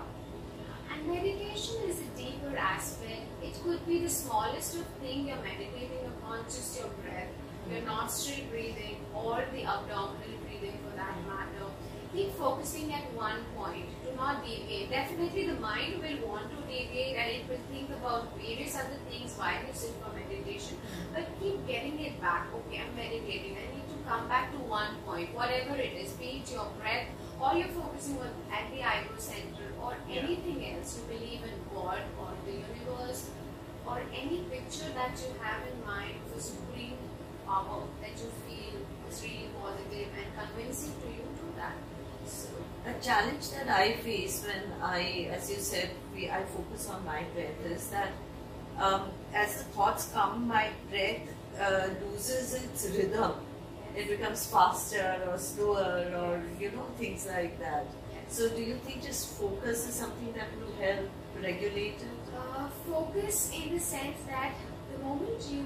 And 0.92 1.06
meditation 1.06 1.76
is 1.86 2.00
a 2.00 2.08
deeper 2.16 2.56
aspect. 2.56 3.22
It 3.42 3.54
could 3.62 3.86
be 3.86 4.00
the 4.00 4.08
smallest 4.08 4.76
of 4.76 4.86
thing 5.00 5.28
you're 5.28 5.36
meditating 5.36 6.04
upon, 6.06 6.44
just 6.44 6.78
your 6.78 6.88
breath, 7.02 7.28
your 7.70 7.82
nostril 7.82 8.46
breathing, 8.50 8.96
or 9.14 9.44
the 9.52 9.64
abdominal 9.64 10.38
breathing 10.44 10.78
for 10.82 10.96
that 10.96 11.14
matter. 11.26 11.66
Keep 12.14 12.32
focusing 12.36 12.92
at 12.92 13.04
one 13.12 13.44
point. 13.54 13.84
Do 14.02 14.16
not 14.16 14.42
deviate. 14.42 14.90
Definitely, 14.90 15.46
the 15.46 15.60
mind 15.60 16.00
will 16.00 16.28
want 16.28 16.48
to 16.50 16.56
deviate 16.66 17.16
and 17.16 17.30
it 17.30 17.48
will 17.48 17.60
think 17.70 17.90
about 17.90 18.34
various 18.38 18.74
other 18.74 18.96
things 19.10 19.34
while 19.36 19.60
you 19.60 19.74
sit 19.74 19.92
for 20.00 20.10
meditation. 20.16 20.78
But 21.12 21.28
keep 21.38 21.66
getting 21.66 22.00
it 22.00 22.18
back. 22.20 22.46
Okay, 22.54 22.80
I'm 22.80 22.96
meditating. 22.96 23.58
I 23.60 23.68
need 23.76 23.87
come 24.08 24.26
back 24.28 24.50
to 24.52 24.58
one 24.58 24.96
point, 25.06 25.34
whatever 25.34 25.76
it 25.76 25.92
is, 26.02 26.12
be 26.12 26.42
it 26.42 26.50
your 26.52 26.66
breath 26.80 27.06
or 27.40 27.54
you're 27.54 27.68
focusing 27.68 28.18
on 28.18 28.32
at 28.50 28.70
the 28.72 28.82
eyebrow 28.82 29.18
center 29.18 29.68
or 29.82 29.92
Yeah. 30.08 30.22
anything 30.22 30.58
else. 30.70 30.98
You 30.98 31.04
believe 31.18 31.42
in 31.44 31.58
God 31.74 32.00
or 32.20 32.30
the 32.46 32.52
universe 32.52 33.30
or 33.86 34.00
any 34.22 34.38
picture 34.54 34.90
that 35.00 35.12
you 35.24 35.32
have 35.42 35.60
in 35.72 35.78
mind 35.86 36.16
for 36.32 36.40
supreme 36.40 36.98
power 37.46 37.82
that 38.02 38.14
you 38.22 38.30
feel 38.46 38.80
is 39.10 39.22
really 39.22 39.50
positive 39.60 40.08
and 40.20 40.28
convincing 40.40 40.94
to 41.02 41.08
you, 41.18 41.24
do 41.42 41.48
that. 41.56 41.76
So, 42.26 42.48
A 42.86 42.94
challenge 43.02 43.50
that 43.50 43.68
I 43.68 43.92
face 43.96 44.44
when 44.46 44.64
I, 44.82 45.28
as 45.36 45.50
you 45.50 45.56
said, 45.56 45.90
we, 46.14 46.30
I 46.30 46.42
focus 46.44 46.88
on 46.88 47.04
my 47.04 47.22
breath 47.34 47.60
is 47.70 47.88
that 47.88 48.10
um, 48.78 49.10
as 49.34 49.58
the 49.58 49.64
thoughts 49.64 50.10
come, 50.12 50.46
my 50.46 50.68
breath 50.90 51.22
uh, 51.60 51.88
loses 52.04 52.54
its 52.54 52.88
rhythm. 52.96 53.32
It 53.98 54.08
becomes 54.08 54.46
faster 54.46 55.08
or 55.28 55.36
slower 55.38 56.02
or 56.22 56.42
you 56.60 56.70
know 56.70 56.86
things 56.98 57.26
like 57.26 57.58
that. 57.58 57.86
So 58.28 58.48
do 58.48 58.62
you 58.62 58.76
think 58.84 59.02
just 59.02 59.38
focus 59.38 59.88
is 59.88 59.94
something 59.94 60.32
that 60.34 60.48
will 60.60 60.74
help 60.80 61.10
regulate 61.42 62.00
it? 62.10 62.18
uh, 62.38 62.68
focus 62.86 63.50
in 63.54 63.74
the 63.74 63.80
sense 63.80 64.18
that 64.26 64.54
the 64.92 64.98
moment 65.04 65.42
you 65.50 65.64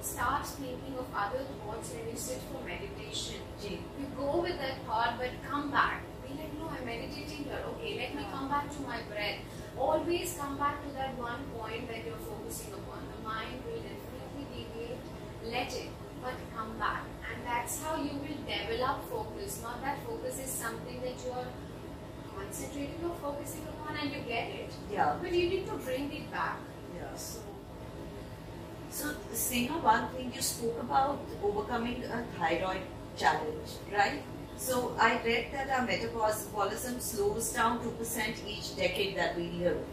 start 0.00 0.46
thinking 0.46 0.94
of 0.98 1.06
other 1.14 1.44
thoughts 1.58 1.92
when 1.92 2.08
you 2.10 2.16
sit 2.16 2.40
for 2.50 2.60
meditation, 2.66 3.40
you 3.62 3.78
go 4.16 4.40
with 4.40 4.58
that 4.58 4.82
thought 4.86 5.14
but 5.18 5.30
come 5.48 5.70
back. 5.70 6.02
Be 6.26 6.34
like, 6.34 6.52
no, 6.58 6.68
I'm 6.68 6.84
meditating 6.84 7.44
here. 7.44 7.62
Okay, 7.74 7.98
let 7.98 8.14
me 8.14 8.26
come 8.32 8.48
back 8.48 8.70
to 8.70 8.80
my 8.82 9.00
breath. 9.10 9.40
Always 9.76 10.36
come 10.38 10.56
back 10.58 10.82
to 10.86 10.92
that 10.94 11.16
one 11.18 11.44
point 11.56 11.88
that 11.88 12.04
you're 12.04 12.24
focusing 12.30 12.72
upon. 12.72 13.00
The 13.12 13.28
mind 13.28 13.62
will 13.66 13.82
definitely 13.82 14.46
deviate. 14.54 14.98
Let 15.44 15.74
it, 15.74 15.90
but 16.22 16.34
come 16.54 16.78
back. 16.78 17.09
That's 17.60 17.82
how 17.82 17.96
you 17.96 18.12
will 18.24 18.40
develop 18.48 19.04
focus. 19.10 19.60
Not 19.62 19.82
that 19.82 19.98
focus 20.06 20.38
is 20.38 20.50
something 20.50 20.98
that 21.02 21.16
you 21.22 21.30
are 21.32 21.48
concentrating 22.34 23.04
or 23.04 23.14
focusing 23.20 23.66
upon 23.68 23.98
and 23.98 24.10
you 24.10 24.20
get 24.26 24.48
it. 24.48 24.70
Yeah. 24.90 25.16
But 25.20 25.30
you 25.34 25.50
need 25.50 25.66
to 25.66 25.74
bring 25.74 26.10
it 26.10 26.30
back. 26.32 26.56
Yeah. 26.96 27.14
So, 27.16 27.40
So, 28.90 29.14
Sneha, 29.34 29.82
one 29.82 30.08
thing 30.14 30.32
you 30.34 30.40
spoke 30.40 30.80
about 30.80 31.20
overcoming 31.42 32.02
a 32.04 32.24
thyroid 32.38 32.80
challenge, 33.16 33.76
right? 33.92 34.22
So, 34.56 34.96
I 34.98 35.20
read 35.22 35.52
that 35.52 35.68
our 35.70 35.86
metabolism 35.86 36.98
slows 36.98 37.52
down 37.52 37.78
2% 37.80 38.46
each 38.48 38.74
decade 38.74 39.16
that 39.18 39.36
we 39.36 39.50
live, 39.60 39.84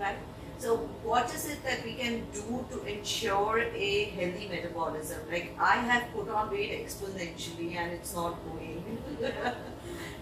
right? 0.00 0.18
So, 0.58 0.76
what 1.02 1.34
is 1.34 1.46
it 1.46 1.62
that 1.64 1.84
we 1.84 1.94
can 1.94 2.22
do 2.32 2.64
to 2.70 2.84
ensure 2.84 3.58
a 3.58 4.04
healthy 4.04 4.48
metabolism? 4.48 5.20
Like, 5.30 5.54
I 5.58 5.76
have 5.76 6.12
put 6.12 6.28
on 6.28 6.50
weight 6.50 6.72
exponentially 6.72 7.76
and 7.76 7.92
it's 7.92 8.14
not 8.14 8.38
going. 8.46 8.98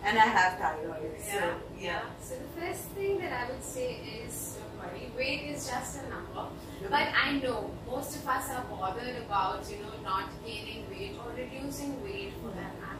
and 0.04 0.18
I 0.18 0.26
have 0.26 0.58
thyroid. 0.58 1.20
So, 1.20 1.54
yeah. 1.78 2.02
So 2.20 2.34
the 2.34 2.60
first 2.60 2.84
thing 2.96 3.18
that 3.18 3.32
I 3.32 3.52
would 3.52 3.62
say 3.62 3.98
is 4.24 4.58
don't 4.58 4.78
worry, 4.78 5.12
weight 5.16 5.54
is 5.54 5.68
just 5.68 5.98
a 6.02 6.08
number. 6.08 6.46
Yeah. 6.80 6.88
But 6.90 7.08
I 7.14 7.38
know 7.38 7.70
most 7.86 8.16
of 8.16 8.26
us 8.26 8.50
are 8.50 8.64
bothered 8.64 9.16
about, 9.16 9.64
you 9.70 9.76
know, 9.78 9.92
not 10.02 10.30
gaining 10.44 10.88
weight 10.90 11.16
or 11.18 11.32
reducing 11.36 12.02
weight 12.02 12.32
for 12.42 12.48
that 12.48 12.80
matter. 12.80 12.91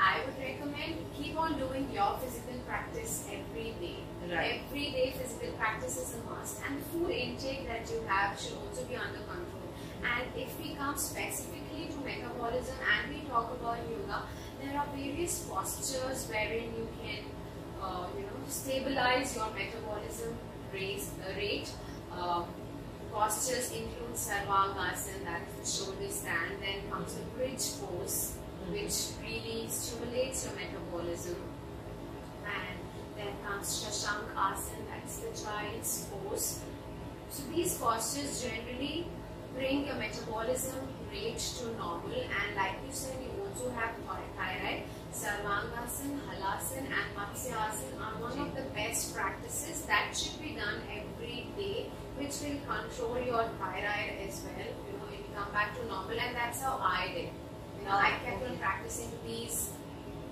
I 0.00 0.20
would 0.24 0.38
recommend 0.40 0.96
keep 1.14 1.38
on 1.38 1.58
doing 1.58 1.90
your 1.92 2.16
physical 2.18 2.58
practice 2.66 3.28
every 3.30 3.74
day. 3.80 3.98
Right. 4.34 4.62
Every 4.64 4.90
day 4.92 5.12
physical 5.16 5.52
practice 5.58 5.96
is 5.98 6.14
a 6.14 6.30
must. 6.30 6.60
And 6.66 6.80
the 6.80 6.84
food 6.86 7.10
intake 7.10 7.68
that 7.68 7.90
you 7.90 8.02
have 8.08 8.40
should 8.40 8.56
also 8.56 8.84
be 8.84 8.96
under 8.96 9.18
control. 9.18 9.68
And 10.02 10.24
if 10.34 10.58
we 10.58 10.74
come 10.74 10.96
specifically 10.96 11.88
to 11.92 11.96
metabolism 11.98 12.76
and 12.80 13.14
we 13.14 13.28
talk 13.28 13.52
about 13.52 13.78
yoga, 13.90 14.22
there 14.62 14.78
are 14.78 14.86
various 14.96 15.40
postures 15.40 16.26
wherein 16.28 16.72
you 16.72 16.88
can, 17.02 17.24
uh, 17.82 18.06
you 18.16 18.22
know, 18.22 18.40
stabilize 18.48 19.36
your 19.36 19.50
metabolism 19.50 20.38
raise, 20.72 21.10
uh, 21.20 21.36
rate. 21.36 21.70
Um, 22.10 22.46
postures 23.12 23.70
include 23.72 24.14
Sarvangasana, 24.14 25.24
that 25.24 25.42
is 25.48 25.54
the 25.60 25.84
shoulder 25.84 26.08
stand. 26.08 26.62
Then 26.62 26.90
comes 26.90 27.14
the 27.14 27.22
bridge 27.36 27.66
pose, 27.80 28.36
which 28.68 29.16
really 29.22 29.68
stimulates 29.68 30.44
your 30.44 30.54
metabolism. 30.54 31.36
And 32.44 32.78
then 33.16 33.34
comes 33.46 33.84
Shashank 33.84 34.34
Asana, 34.34 34.86
that's 34.90 35.18
the 35.18 35.44
child's 35.44 36.06
pose. 36.10 36.60
So 37.30 37.42
these 37.54 37.78
postures 37.78 38.42
generally 38.42 39.06
bring 39.54 39.86
your 39.86 39.96
metabolism 39.96 40.88
rate 41.12 41.38
to 41.38 41.66
normal 41.76 42.12
and 42.12 42.56
like 42.56 42.74
you 42.86 42.92
said 42.92 43.16
you 43.20 43.30
also 43.42 43.70
have 43.70 43.94
thyroid. 44.06 44.82
Sarvangasana, 45.12 46.20
Halasana 46.30 46.86
and 46.86 47.10
Matsyasana 47.16 48.00
are 48.00 48.22
one 48.22 48.38
of 48.38 48.54
the 48.54 48.62
best 48.74 49.14
practices 49.14 49.82
that 49.82 50.16
should 50.16 50.40
be 50.40 50.50
done 50.50 50.82
every 50.90 51.46
day 51.56 51.90
which 52.16 52.34
will 52.42 52.60
control 52.66 53.18
your 53.20 53.44
thyroid 53.58 54.28
as 54.28 54.42
well. 54.44 54.66
You 54.86 54.98
know, 54.98 55.06
it 55.12 55.28
will 55.28 55.42
come 55.42 55.52
back 55.52 55.76
to 55.78 55.86
normal 55.86 56.18
and 56.18 56.34
that's 56.34 56.62
how 56.62 56.78
I 56.82 57.10
did. 57.14 57.28
Know, 57.84 57.96
I 57.96 58.12
kept 58.24 58.42
on 58.48 58.56
practicing 58.58 59.10
these 59.26 59.70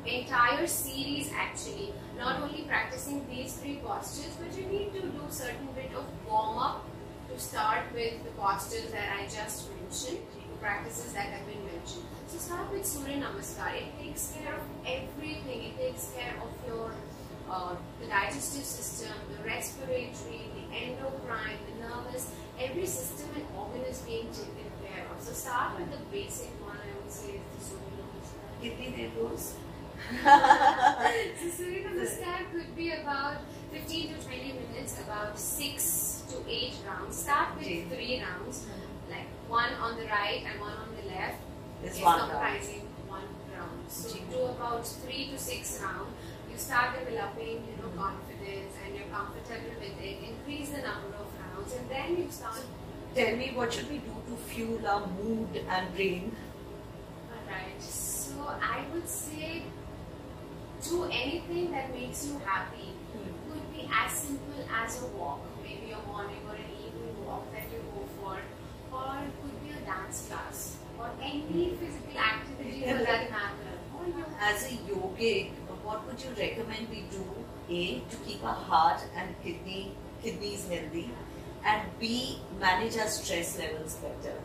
entire 0.07 0.67
series 0.67 1.31
actually. 1.35 1.93
Not 2.17 2.43
only 2.43 2.63
practicing 2.63 3.27
these 3.29 3.55
three 3.55 3.81
postures, 3.85 4.37
but 4.41 4.57
you 4.57 4.67
need 4.67 4.93
to 4.95 5.01
do 5.01 5.21
certain 5.29 5.69
bit 5.75 5.93
of 5.95 6.05
warm 6.27 6.59
up 6.59 6.85
to 7.31 7.39
start 7.39 7.85
with 7.95 8.25
the 8.25 8.31
postures 8.31 8.91
that 8.93 9.09
I 9.19 9.25
just 9.25 9.71
mentioned. 9.71 10.25
practices 10.61 11.13
that 11.13 11.27
have 11.27 11.47
been 11.47 11.65
mentioned. 11.67 12.05
So 12.27 12.39
start 12.39 12.73
with 12.73 12.85
Surya 12.85 13.19
Namaskar. 13.23 13.75
It 13.75 13.99
takes 14.03 14.35
care 14.35 14.55
of 14.55 14.65
everything. 14.85 15.71
It 15.71 15.79
takes 15.79 16.11
care 16.17 16.35
of 16.43 16.51
your 16.67 16.93
uh, 17.51 17.77
the 18.01 18.07
digestive 18.07 18.65
system, 18.65 19.15
the 19.33 19.43
respiratory, 19.45 20.51
the 20.53 20.65
endocrine, 20.77 21.59
the 21.69 21.89
nervous. 21.89 22.31
Every 22.61 22.87
system 22.87 23.29
and 23.37 23.47
organ 23.57 23.83
is 23.83 24.01
being 24.03 24.29
taken 24.33 24.69
care 24.85 25.07
of. 25.11 25.23
So 25.23 25.33
start 25.33 25.79
with 25.79 25.91
the 25.91 26.03
basic 26.11 26.51
one. 26.61 26.77
I 26.77 26.91
would 27.01 27.13
say 27.13 27.39
is 27.39 27.47
the 27.57 27.65
Surya 27.65 28.05
Kitni 28.63 28.97
there 28.97 29.11
goes. 29.11 29.55
so 30.23 31.65
the 31.99 32.07
start 32.07 32.51
could 32.53 32.77
be 32.77 32.91
about 32.93 33.37
15 33.73 34.15
to 34.15 34.23
20 34.25 34.53
minutes, 34.53 35.01
about 35.01 35.39
6 35.39 36.23
to 36.31 36.37
8 36.49 36.75
rounds. 36.87 37.17
Start 37.17 37.57
with 37.59 37.93
3 37.93 38.23
rounds, 38.23 38.67
like 39.11 39.27
one 39.49 39.73
on 39.75 39.97
the 39.97 40.07
right 40.07 40.43
and 40.47 40.61
one 40.61 40.73
on 40.73 40.89
the 40.97 41.09
left. 41.09 41.41
It's 41.85 41.99
comprising 41.99 42.89
one 43.07 43.29
round. 43.55 43.89
So 43.89 44.17
do 44.31 44.43
about 44.43 44.87
3 44.87 45.31
to 45.31 45.39
6 45.39 45.81
rounds. 45.83 46.11
You 46.51 46.57
start 46.57 46.99
developing, 46.99 47.63
you 47.69 47.77
know, 47.83 47.91
confidence 47.97 48.75
and 48.85 48.97
you're 48.97 49.09
comfortable 49.09 49.75
with 49.79 50.03
it. 50.03 50.17
Increase 50.31 50.71
the 50.71 50.83
number 50.83 51.15
of 51.15 51.27
rounds 51.39 51.75
and 51.75 51.89
then 51.91 52.17
you 52.17 52.31
start. 52.31 52.63
Tell 53.15 53.37
me 53.37 53.53
what 53.55 53.73
should 53.73 53.91
we 53.91 53.99
do 53.99 54.15
to 54.29 54.37
fuel 54.37 54.87
our 54.87 55.07
mood 55.07 55.65
and 55.69 55.95
brain? 55.95 56.37
Alright 57.31 58.08
so 58.29 58.37
I 58.61 58.85
would 58.93 59.09
say 59.09 59.65
do 60.83 61.05
anything 61.05 61.71
that 61.73 61.93
makes 61.93 62.27
you 62.27 62.41
happy. 62.45 62.93
Could 63.49 63.73
be 63.75 63.89
as 63.93 64.13
simple 64.13 64.65
as 64.83 65.03
a 65.03 65.07
walk, 65.19 65.41
maybe 65.63 65.93
a 65.93 66.01
morning 66.07 66.43
or 66.47 66.55
an 66.55 66.71
evening 66.85 67.27
walk 67.27 67.51
that 67.53 67.65
you 67.73 67.81
go 67.95 68.05
for, 68.21 68.37
or 68.93 69.17
it 69.25 69.33
could 69.43 69.57
be 69.65 69.71
a 69.71 69.81
dance 69.87 70.27
class, 70.29 70.77
or 70.99 71.11
any 71.23 71.77
physical 71.81 72.21
activity 72.21 72.83
for 72.83 73.05
that 73.05 73.31
matter. 73.31 73.75
You 74.07 74.25
As 74.41 74.65
a 74.73 74.77
yogic, 74.91 75.51
what 75.85 76.07
would 76.07 76.21
you 76.23 76.31
recommend 76.39 76.89
we 76.91 77.05
do? 77.11 77.25
A, 77.71 78.01
to 78.11 78.17
keep 78.27 78.45
our 78.45 78.55
heart 78.55 79.01
and 79.17 79.35
kidney 79.43 79.93
kidneys 80.23 80.69
healthy, 80.69 81.11
and 81.65 81.83
B, 81.99 82.41
manage 82.61 82.97
our 82.97 83.09
stress 83.09 83.59
levels 83.59 83.95
better. 83.97 84.37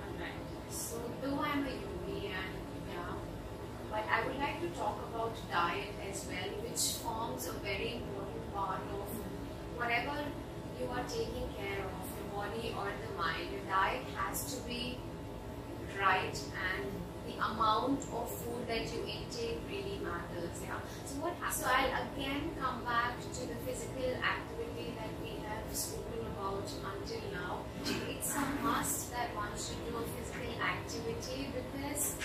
Alright, 0.00 0.42
so 0.70 1.00
though 1.22 1.40
I'm 1.40 1.64
a 1.66 1.70
yogi 1.70 2.26
and 2.26 2.54
yeah, 2.92 3.14
but 3.90 4.04
I 4.10 4.26
would 4.26 4.38
like 4.38 4.60
to 4.62 4.68
talk 4.78 4.98
about 5.34 5.50
diet 5.50 5.94
as 6.10 6.26
well, 6.26 6.50
which 6.62 7.02
forms 7.02 7.48
a 7.48 7.52
very 7.64 7.96
important 7.96 8.54
part 8.54 8.80
of 8.92 9.08
whatever 9.76 10.18
you 10.80 10.88
are 10.90 11.04
taking 11.08 11.48
care 11.56 11.82
of, 11.82 12.04
the 12.18 12.24
body 12.34 12.74
or 12.76 12.86
the 12.86 13.12
mind. 13.16 13.50
Your 13.52 13.64
diet 13.68 14.02
has 14.16 14.54
to 14.54 14.68
be 14.68 14.98
right 15.98 16.34
and 16.34 16.86
the 17.26 17.34
amount 17.38 18.00
of 18.12 18.30
food 18.30 18.66
that 18.68 18.84
you 18.92 19.00
intake 19.06 19.60
really 19.70 19.98
matters. 20.02 20.60
Yeah. 20.62 20.78
So 21.06 21.20
what 21.22 21.34
happens? 21.40 21.64
So 21.64 21.70
I'll 21.70 22.06
again 22.12 22.50
come 22.60 22.84
back 22.84 23.18
to 23.20 23.40
the 23.46 23.54
physical 23.66 24.12
activity 24.20 24.94
that 24.98 25.12
we 25.22 25.40
have 25.46 25.64
spoken 25.72 26.26
about 26.36 26.68
until 26.68 27.22
now. 27.32 27.64
It's 28.10 28.36
a 28.36 28.44
must 28.62 29.12
that 29.12 29.34
one 29.34 29.52
should 29.56 29.80
do 29.88 29.96
a 29.96 30.04
physical 30.04 30.52
activity 30.60 31.48
because 31.54 32.16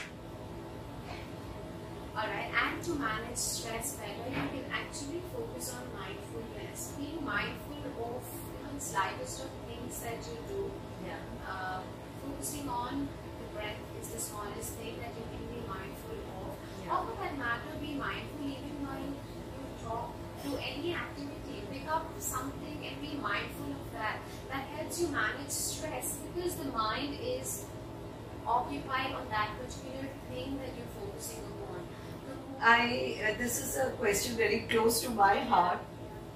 Alright, 2.15 2.51
and 2.51 2.83
to 2.83 2.91
manage 2.95 3.37
stress 3.37 3.95
better, 3.95 4.29
you 4.29 4.47
can 4.49 4.65
actually 4.73 5.21
focus 5.31 5.75
on 5.75 5.83
mindfulness. 5.93 6.93
Being 6.97 7.23
mindful 7.23 7.77
of 7.85 8.23
even 8.59 8.75
the 8.75 8.81
slightest 8.81 9.45
of 9.45 9.49
things 9.67 9.99
that 10.01 10.17
you 10.25 10.37
do. 10.47 10.71
Yeah. 11.05 11.21
Uh, 11.47 11.81
focusing 12.25 12.67
on 12.67 13.07
the 13.39 13.55
breath 13.55 13.77
is 14.01 14.09
the 14.09 14.19
smallest 14.19 14.73
thing 14.73 14.95
that 14.99 15.13
you 15.15 15.23
can 15.31 15.45
be 15.53 15.61
mindful 15.67 16.17
of. 16.41 16.57
Yeah. 16.83 16.97
Or 16.97 17.05
for 17.07 17.23
that 17.23 17.37
matter, 17.37 17.77
be 17.79 17.93
mindful 17.93 18.45
even 18.45 18.83
while 18.83 18.99
you 18.99 19.15
talk, 19.85 20.11
do 20.43 20.57
any 20.57 20.95
activity. 20.95 21.63
Pick 21.71 21.87
up 21.91 22.09
something 22.17 22.81
and 22.83 23.01
be 23.01 23.15
mindful 23.21 23.71
of 23.71 23.93
that. 23.93 24.17
That 24.49 24.65
helps 24.75 24.99
you 24.99 25.07
manage 25.09 25.49
stress 25.49 26.17
because 26.25 26.55
the 26.55 26.71
mind 26.71 27.15
is 27.21 27.65
occupied 28.47 29.13
on 29.13 29.29
that 29.29 29.49
particular 29.61 30.09
thing 30.31 30.57
that 30.57 30.73
you're 30.75 30.89
focusing 30.97 31.39
upon. 31.45 31.58
I 32.61 33.15
uh, 33.23 33.33
this 33.37 33.61
is 33.61 33.77
a 33.77 33.91
question 33.91 34.35
very 34.35 34.65
close 34.69 34.99
to 35.01 35.09
my 35.09 35.39
heart. 35.39 35.79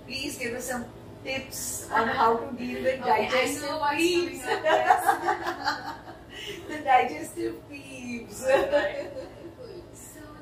Please 0.08 0.38
give 0.38 0.54
us 0.56 0.70
some 0.70 0.86
tips 1.24 1.88
on 1.92 2.08
how 2.08 2.38
to 2.38 2.52
deal 2.58 2.82
with 2.84 3.02
Okay, 3.02 3.30
digestive 3.30 3.70
peeves. 3.70 4.44
the 6.68 6.78
digestive 6.84 7.56
peeves. 7.72 8.34
So 8.34 8.48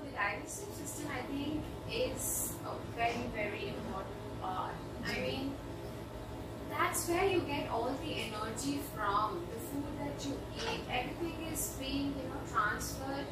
the 0.04 0.12
digestive 0.16 0.74
system, 0.74 1.08
I 1.14 1.22
think, 1.32 1.64
is 1.92 2.54
a 2.66 2.74
very, 2.96 3.26
very 3.36 3.68
important 3.70 4.42
part. 4.42 4.74
I 5.06 5.20
mean, 5.20 5.54
that's 6.70 7.08
where 7.08 7.26
you 7.26 7.42
get 7.42 7.70
all 7.70 7.94
the 8.04 8.14
energy 8.14 8.80
from. 8.96 9.46
The 9.54 9.60
food 9.70 9.86
that 10.00 10.26
you 10.26 10.34
eat, 10.58 10.82
everything 10.90 11.36
is 11.52 11.76
being, 11.80 12.16
you 12.18 12.24
know, 12.30 12.42
transferred 12.52 13.28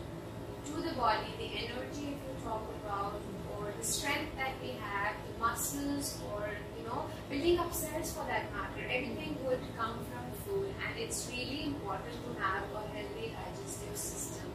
to 0.65 0.71
the 0.81 0.93
body. 0.95 1.33
The 1.37 1.49
energy, 1.65 2.13
if 2.13 2.19
you 2.27 2.28
talk 2.49 2.65
about, 2.81 3.21
or 3.53 3.71
the 3.77 3.85
strength 3.85 4.33
that 4.41 4.53
we 4.61 4.73
have, 4.81 5.13
the 5.27 5.33
muscles, 5.39 6.17
or 6.33 6.49
you 6.77 6.83
know, 6.87 7.05
building 7.29 7.59
up 7.59 7.73
cells 7.73 8.11
for 8.13 8.25
that 8.25 8.49
matter. 8.57 8.83
Everything 8.89 9.37
would 9.45 9.61
come 9.77 9.99
from 10.09 10.25
food, 10.43 10.73
and 10.81 10.97
it's 10.97 11.29
really 11.29 11.67
important 11.67 12.17
to 12.25 12.41
have 12.41 12.63
a 12.73 12.81
healthy 12.95 13.35
digestive 13.37 13.95
system. 13.95 14.49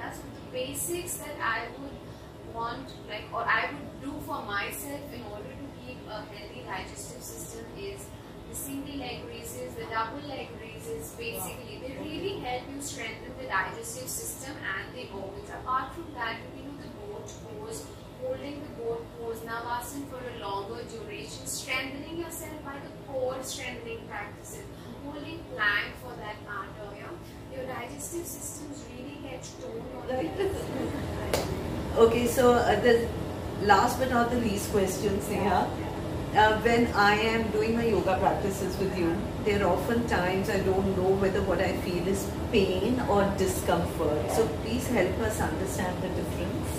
That's 0.00 0.18
the 0.18 0.44
basics 0.52 1.14
that 1.18 1.36
I 1.40 1.68
would 1.78 1.98
want, 2.54 2.88
like, 3.08 3.26
or 3.32 3.42
I 3.44 3.68
would 3.72 4.00
do 4.00 4.12
for 4.26 4.40
myself 4.42 5.04
in 5.12 5.22
order 5.30 5.52
to 5.62 5.66
keep 5.84 5.98
a 6.08 6.22
healthy 6.32 6.62
digestive 6.66 7.22
system 7.22 7.64
is 7.78 8.06
the 8.48 8.54
single 8.54 8.96
leg 8.96 9.24
raises, 9.26 9.74
the 9.74 9.86
double 9.90 10.22
leg 10.28 10.48
raises. 10.60 11.12
Basically, 11.18 11.80
they 11.82 11.96
really 11.98 12.38
help 12.40 12.62
you 12.72 12.80
strengthen 12.80 13.32
the 13.40 13.46
digestive 13.46 14.08
system 14.08 14.54
and 14.74 14.94
the 14.94 15.10
organs. 15.12 15.50
Apart 15.50 15.94
from 15.94 16.06
that, 16.14 16.36
you 17.26 17.32
can 17.32 17.56
do 17.56 17.64
the 17.64 17.64
boat 17.64 17.66
pose, 17.66 17.86
holding 18.22 18.62
the 18.62 18.82
boat 18.82 19.06
pose, 19.18 19.40
navasana 19.40 20.08
for 20.10 20.20
a 20.20 20.40
longer 20.40 20.82
duration, 20.84 21.46
strengthening 21.46 22.18
yourself 22.18 22.64
by 22.64 22.74
the 22.74 23.12
core 23.12 23.42
strengthening 23.42 24.00
practices, 24.08 24.64
holding 25.04 25.40
plank 25.54 25.94
for 26.02 26.12
that 26.16 26.36
matter. 26.44 26.96
Yeah? 26.96 27.56
Your 27.56 27.66
digestive 27.66 28.26
systems 28.26 28.84
really 28.96 29.18
get 29.22 29.42
toned 29.60 29.82
on 29.96 30.08
Right. 30.08 30.32
okay, 31.96 32.26
so 32.26 32.52
uh, 32.54 32.80
the 32.80 33.08
last 33.62 33.98
but 33.98 34.10
not 34.10 34.30
the 34.30 34.38
least 34.38 34.70
question, 34.70 35.18
Sneha. 35.18 35.68
Uh, 36.34 36.58
when 36.62 36.88
I 36.94 37.14
am 37.14 37.48
doing 37.52 37.76
my 37.76 37.84
yoga 37.84 38.18
practices 38.18 38.76
with 38.78 38.98
you, 38.98 39.16
there 39.44 39.64
are 39.64 39.72
often 39.72 40.04
times 40.08 40.50
I 40.50 40.58
don't 40.58 40.96
know 40.96 41.14
whether 41.22 41.40
what 41.42 41.60
I 41.60 41.76
feel 41.86 42.08
is 42.08 42.28
pain 42.50 42.98
or 43.08 43.22
discomfort. 43.38 44.32
So 44.32 44.48
please 44.64 44.88
help 44.88 45.16
us 45.20 45.40
understand 45.40 46.02
the 46.02 46.08
difference. 46.08 46.70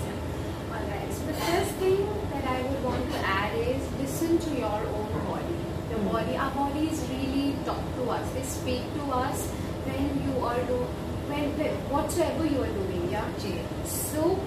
Alright, 0.69 1.13
so 1.13 1.25
the 1.27 1.33
first 1.33 1.71
thing 1.79 2.03
I 2.47 2.61
would 2.61 2.83
want 2.83 3.11
to 3.11 3.17
add 3.17 3.57
is 3.57 3.81
listen 3.99 4.37
to 4.37 4.49
your 4.59 4.69
own 4.69 5.09
body. 5.25 5.55
The 5.89 5.97
body, 6.09 6.35
our 6.37 6.51
bodies 6.51 7.03
really 7.09 7.55
talk 7.65 7.83
to 7.95 8.09
us. 8.09 8.29
They 8.33 8.43
speak 8.43 8.83
to 8.95 9.03
us 9.11 9.47
when 9.85 10.05
you 10.23 10.45
are 10.45 10.61
doing, 10.63 10.87
when, 11.29 11.57
when 11.57 11.73
whatsoever 11.89 12.45
you 12.45 12.61
are 12.61 12.67
doing. 12.67 13.09
Yeah. 13.11 13.25
So 13.85 14.39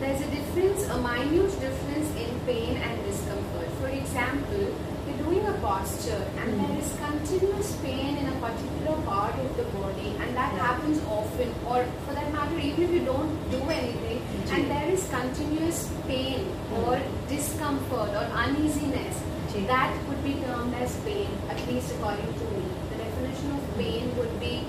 there's 0.00 0.20
a 0.20 0.30
difference, 0.30 0.84
a 0.88 0.98
minute 0.98 1.60
difference 1.60 2.10
in 2.16 2.40
pain 2.46 2.76
and 2.76 3.04
discomfort. 3.04 3.68
For 3.80 3.88
example, 3.88 4.74
you're 5.06 5.18
doing 5.24 5.46
a 5.46 5.52
posture 5.54 6.26
and 6.38 6.60
there 6.60 6.78
is 6.78 6.92
continuous 6.98 7.63
particular 8.44 8.96
part 9.10 9.38
of 9.44 9.56
the 9.56 9.66
body 9.76 10.14
and 10.20 10.36
that 10.36 10.52
happens 10.64 11.02
often 11.18 11.54
or 11.66 11.84
for 12.06 12.14
that 12.14 12.32
matter 12.32 12.58
even 12.58 12.88
if 12.88 12.90
you 12.98 13.04
don't 13.12 13.50
do 13.50 13.62
anything 13.80 14.20
and 14.50 14.70
there 14.70 14.88
is 14.96 15.06
continuous 15.18 15.84
pain 16.08 16.50
or 16.82 17.00
discomfort 17.28 18.10
or 18.22 18.26
uneasiness 18.46 19.24
that 19.62 19.94
could 20.06 20.22
be 20.24 20.34
termed 20.34 20.74
as 20.74 20.96
pain 21.04 21.28
at 21.48 21.66
least 21.68 21.94
according 21.94 22.32
to 22.34 22.44
me. 22.54 22.64
The 22.90 22.96
definition 22.96 23.52
of 23.52 23.76
pain 23.76 24.16
would 24.16 24.40
be 24.40 24.64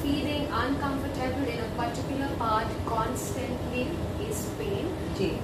feeling 0.00 0.46
uncomfortable 0.50 1.46
in 1.46 1.58
a 1.58 1.68
particular 1.76 2.28
part 2.36 2.68
constantly 2.86 3.88
is 4.28 4.48
pain. 4.58 4.86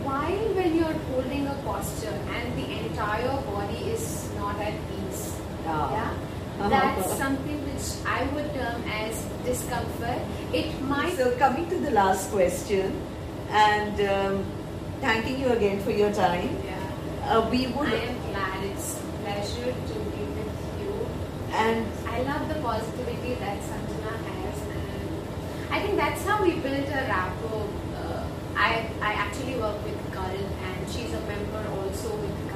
While 0.03 0.55
when 0.55 0.77
you're 0.77 0.99
holding 1.11 1.47
a 1.49 1.55
posture 1.65 2.19
and 2.35 2.57
the 2.57 2.87
entire 2.87 3.37
body 3.43 3.91
is 3.91 4.31
not 4.37 4.59
at 4.61 4.75
peace, 4.89 5.35
Ah. 5.69 5.91
yeah, 5.93 6.26
that's 6.59 7.13
something 7.19 7.59
which 7.69 8.07
I 8.07 8.25
would 8.35 8.53
term 8.55 8.83
as 8.89 9.25
discomfort. 9.45 10.21
It 10.53 10.81
might 10.83 11.17
So 11.17 11.31
coming 11.39 11.69
to 11.71 11.77
the 11.79 11.91
last 11.91 12.31
question, 12.31 12.93
and 13.51 14.01
um, 14.09 14.45
thanking 15.01 15.41
you 15.41 15.49
again 15.53 15.81
for 15.81 15.91
your 15.91 16.13
time. 16.13 16.51
yeah, 16.65 16.83
Uh, 17.27 17.49
we 17.51 17.67
would 17.69 17.89
I 17.89 18.01
am 18.09 18.19
glad. 18.31 18.65
It's 18.65 18.97
a 18.99 19.07
pleasure 19.23 19.73
to 19.91 19.95
be 20.15 20.23
with 20.39 20.57
you. 20.81 20.93
and 21.53 21.87
I 22.09 22.23
love 22.23 22.49
the 22.49 22.59
positivity 22.63 23.35
that 23.35 23.59
Sanjana 23.69 24.15
has, 24.41 24.59
and 24.73 25.11
I 25.71 25.81
think 25.83 25.97
that's 25.97 26.25
how 26.25 26.43
we 26.43 26.53
built 26.67 26.89
a 26.89 27.03
rapport. 27.13 27.67
Uh, 28.01 28.25
I 28.57 28.89
I 29.03 29.13
actually 29.25 29.57
work 29.61 29.77
with 29.85 29.99
Karan 30.15 30.49
and 30.69 30.79
she's 30.93 31.13
a 31.13 31.21
member 31.33 31.63
also 31.77 32.15
with 32.25 32.37
Karan 32.49 32.56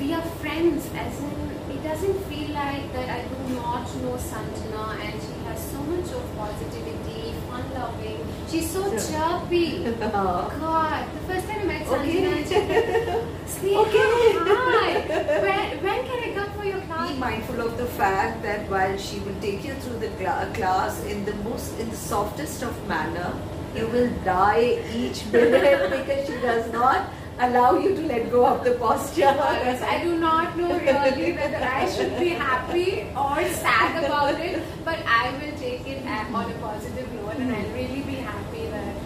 we 0.00 0.12
are 0.12 0.22
friends 0.42 0.86
as 0.94 1.18
in 1.20 1.50
it 1.70 1.82
doesn't 1.82 2.18
feel 2.24 2.50
like 2.50 2.92
that 2.92 3.08
I 3.08 3.22
do 3.28 3.54
not 3.54 3.86
know 4.02 4.16
Sanjana 4.16 4.98
and 5.00 5.22
she 5.22 5.32
has 5.44 5.70
so 5.70 5.78
much 5.82 6.10
of 6.12 6.36
positivity, 6.36 7.34
fun 7.48 7.64
loving. 7.74 8.26
She's 8.50 8.70
so 8.70 8.82
chirpy. 8.90 9.86
Oh. 10.02 10.52
God, 10.60 11.06
the 11.14 11.20
first 11.32 11.46
time 11.48 11.60
I 11.60 11.64
met 11.64 11.86
Okay. 11.86 12.22
Sanjana, 12.22 12.36
she 12.36 13.52
said, 13.52 13.74
Okay. 13.82 14.34
hi. 14.50 15.00
When, 15.46 15.84
when 15.84 16.06
can 16.06 16.30
I 16.30 16.32
come 16.34 16.52
for 16.58 16.64
your 16.64 16.80
class? 16.82 17.10
Be 17.12 17.18
mindful 17.18 17.60
of 17.60 17.78
the 17.78 17.86
fact 17.86 18.42
that 18.42 18.68
while 18.70 18.96
she 18.96 19.20
will 19.20 19.40
take 19.40 19.64
you 19.64 19.74
through 19.74 19.98
the 19.98 20.08
cla- 20.20 20.50
class 20.54 21.02
in 21.04 21.24
the 21.24 21.34
most, 21.36 21.78
in 21.78 21.90
the 21.90 21.96
softest 21.96 22.62
of 22.62 22.88
manner, 22.88 23.34
you 23.74 23.86
uh-huh. 23.86 23.92
will 23.92 24.10
die 24.24 24.82
each 24.92 25.24
minute 25.26 25.90
because 25.96 26.26
she 26.26 26.34
does 26.40 26.72
not 26.72 27.08
allow 27.38 27.78
you 27.78 27.94
to 27.94 28.02
let 28.02 28.30
go 28.30 28.46
of 28.46 28.64
the 28.64 28.72
posture. 28.72 29.26
I 29.26 30.00
do 30.02 30.18
not 30.18 30.56
know 30.56 30.78
really 30.78 31.32
whether 31.32 31.56
I 31.56 31.90
should 31.90 32.18
be 32.18 32.28
happy 32.28 33.06
or 33.16 33.42
sad 33.54 34.04
about 34.04 34.40
it, 34.40 34.62
but 34.84 34.98
I 35.06 35.30
will 35.32 35.56
take 35.58 35.86
it 35.86 36.04
on 36.34 36.50
a 36.50 36.54
positive 36.58 37.12
note 37.14 37.36
and 37.36 37.54
I'll 37.54 37.70
really 37.72 38.02
be 38.02 38.16
happy 38.16 38.66
that. 38.66 38.96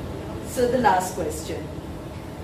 So 0.49 0.69
the 0.69 0.79
last 0.79 1.15
question. 1.15 1.63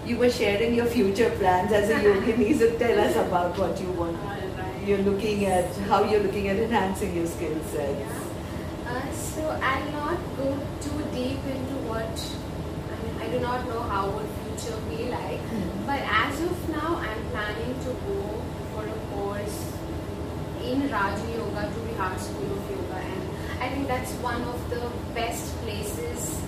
You 0.07 0.18
were 0.18 0.31
sharing 0.31 0.75
your 0.75 0.87
future 0.87 1.31
plans 1.31 1.73
as 1.73 1.88
a 1.88 1.94
yogini, 1.94 2.59
so 2.59 2.77
tell 2.79 3.01
us 3.01 3.16
about 3.16 3.59
what 3.59 3.81
you 3.81 3.90
want. 3.92 4.18
Alright. 4.18 4.87
You're 4.87 4.99
looking 4.99 5.47
at 5.47 5.75
how 5.88 6.05
you're 6.05 6.23
looking 6.23 6.49
at 6.49 6.57
enhancing 6.57 7.16
your 7.16 7.27
skill 7.27 7.59
sets. 7.64 7.99
Yeah. 8.01 8.20
Uh, 8.87 9.12
so 9.12 9.49
I'll 9.62 9.92
not 9.92 10.18
go 10.37 10.59
too 10.83 10.99
deep 11.14 11.40
into 11.57 11.77
what 11.88 12.14
I 12.92 12.97
mean. 13.03 13.23
I 13.23 13.33
do 13.33 13.40
not 13.40 13.66
know 13.66 13.81
how 13.81 14.11
would 14.11 14.29
future 14.64 14.81
be 14.88 15.11
like, 15.11 15.40
Hmm. 15.40 15.87
but 15.87 16.00
as 16.00 16.40
of 16.40 16.68
now, 16.70 16.96
I'm 16.96 17.22
planning 17.33 17.74
to 17.85 17.90
go 18.09 18.18
for 18.72 18.85
a 18.85 18.98
course 19.12 19.59
in 20.62 20.88
Raja 20.90 21.27
Yoga 21.37 21.62
to 21.72 21.79
Bihar 21.87 22.18
School 22.18 22.53
of 22.57 22.70
Yoga, 22.70 22.98
and 23.12 23.22
I 23.61 23.68
think 23.68 23.88
that's 23.88 24.12
one 24.24 24.42
of 24.42 24.59
the 24.70 24.83
best 25.14 25.55
places 25.62 26.40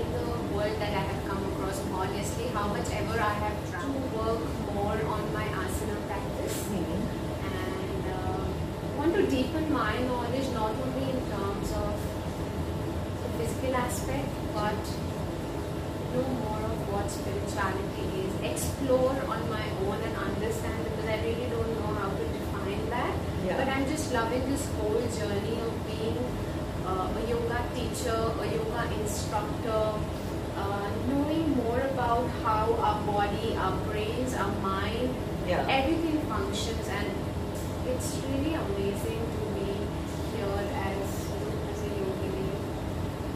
in 0.00 0.06
the 0.16 0.26
world 0.54 0.76
that 0.80 0.92
I 0.92 1.04
have 1.10 1.28
come 1.28 1.42
across. 1.52 1.80
Honestly, 1.92 2.46
how 2.54 2.66
much 2.68 2.88
ever 2.92 3.20
I 3.20 3.34
have 3.44 3.56
tried 3.70 3.92
to 3.92 4.16
work 4.16 4.42
more 4.74 4.98
on 5.16 5.22
my 5.34 5.46
asana 5.64 5.98
practice 6.08 6.56
Hmm. 6.72 7.00
and 7.52 8.04
uh, 8.16 8.40
want 8.98 9.14
to 9.14 9.26
deepen 9.26 9.72
my 9.72 9.92
knowledge 10.08 10.48
not 10.54 10.72
only 10.84 11.10
in 11.16 11.20
terms 11.32 11.72
of 11.84 11.94
the 13.22 13.28
physical 13.38 13.76
aspect 13.76 14.28
but 14.54 14.80
know 16.16 16.28
more 16.44 16.62
of 16.72 16.78
what 16.92 17.06
spirituality 17.10 18.06
is 18.24 18.32
explore 18.50 19.16
on 19.34 19.40
my 19.50 19.64
own 19.84 19.98
and 20.08 20.16
understand 20.28 20.84
because 20.88 21.08
i 21.14 21.16
really 21.26 21.48
don't 21.54 21.72
know 21.80 21.92
how 22.00 22.08
to 22.20 22.24
define 22.38 22.84
that 22.96 23.14
Yeah. 23.46 23.56
but 23.60 23.68
i'm 23.76 23.86
just 23.94 24.12
loving 24.18 24.44
this 24.50 24.64
whole 24.76 25.02
journey 25.18 25.56
of 25.68 25.72
being 25.88 26.18
uh, 26.86 27.18
a 27.20 27.22
yoga 27.32 27.60
teacher 27.76 28.18
a 28.44 28.46
yoga 28.58 28.82
instructor 29.00 29.84
uh, 30.62 30.88
knowing 31.08 31.46
more 31.62 31.80
about 31.92 32.26
how 32.44 32.64
our 32.88 32.98
body 33.12 33.54
our 33.66 33.76
brains 33.88 34.34
our 34.44 34.54
mind 34.70 35.14
Yeah. 35.48 35.62
everything 35.78 36.16
functions 36.30 36.86
and 36.98 37.08
it's 37.90 38.08
really 38.28 38.54
amazing 38.62 39.20
to 39.34 39.42
be 39.56 39.68
here 40.32 40.56
as, 40.86 41.10
as 41.70 41.82
a 41.88 41.90
yogini. 41.98 42.48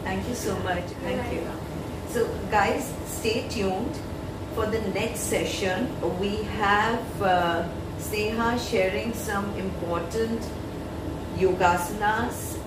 Thank 0.08 0.28
you 0.28 0.34
so 0.34 0.58
much. 0.68 0.86
Thank 1.06 1.32
you. 1.34 1.69
So, 2.12 2.26
guys, 2.50 2.92
stay 3.06 3.46
tuned 3.48 3.96
for 4.56 4.66
the 4.66 4.80
next 4.90 5.20
session. 5.30 5.86
We 6.18 6.42
have 6.58 7.22
uh, 7.22 7.68
Sneha 8.00 8.58
sharing 8.58 9.14
some 9.14 9.54
important 9.54 10.42
yogasanas, 11.38 12.58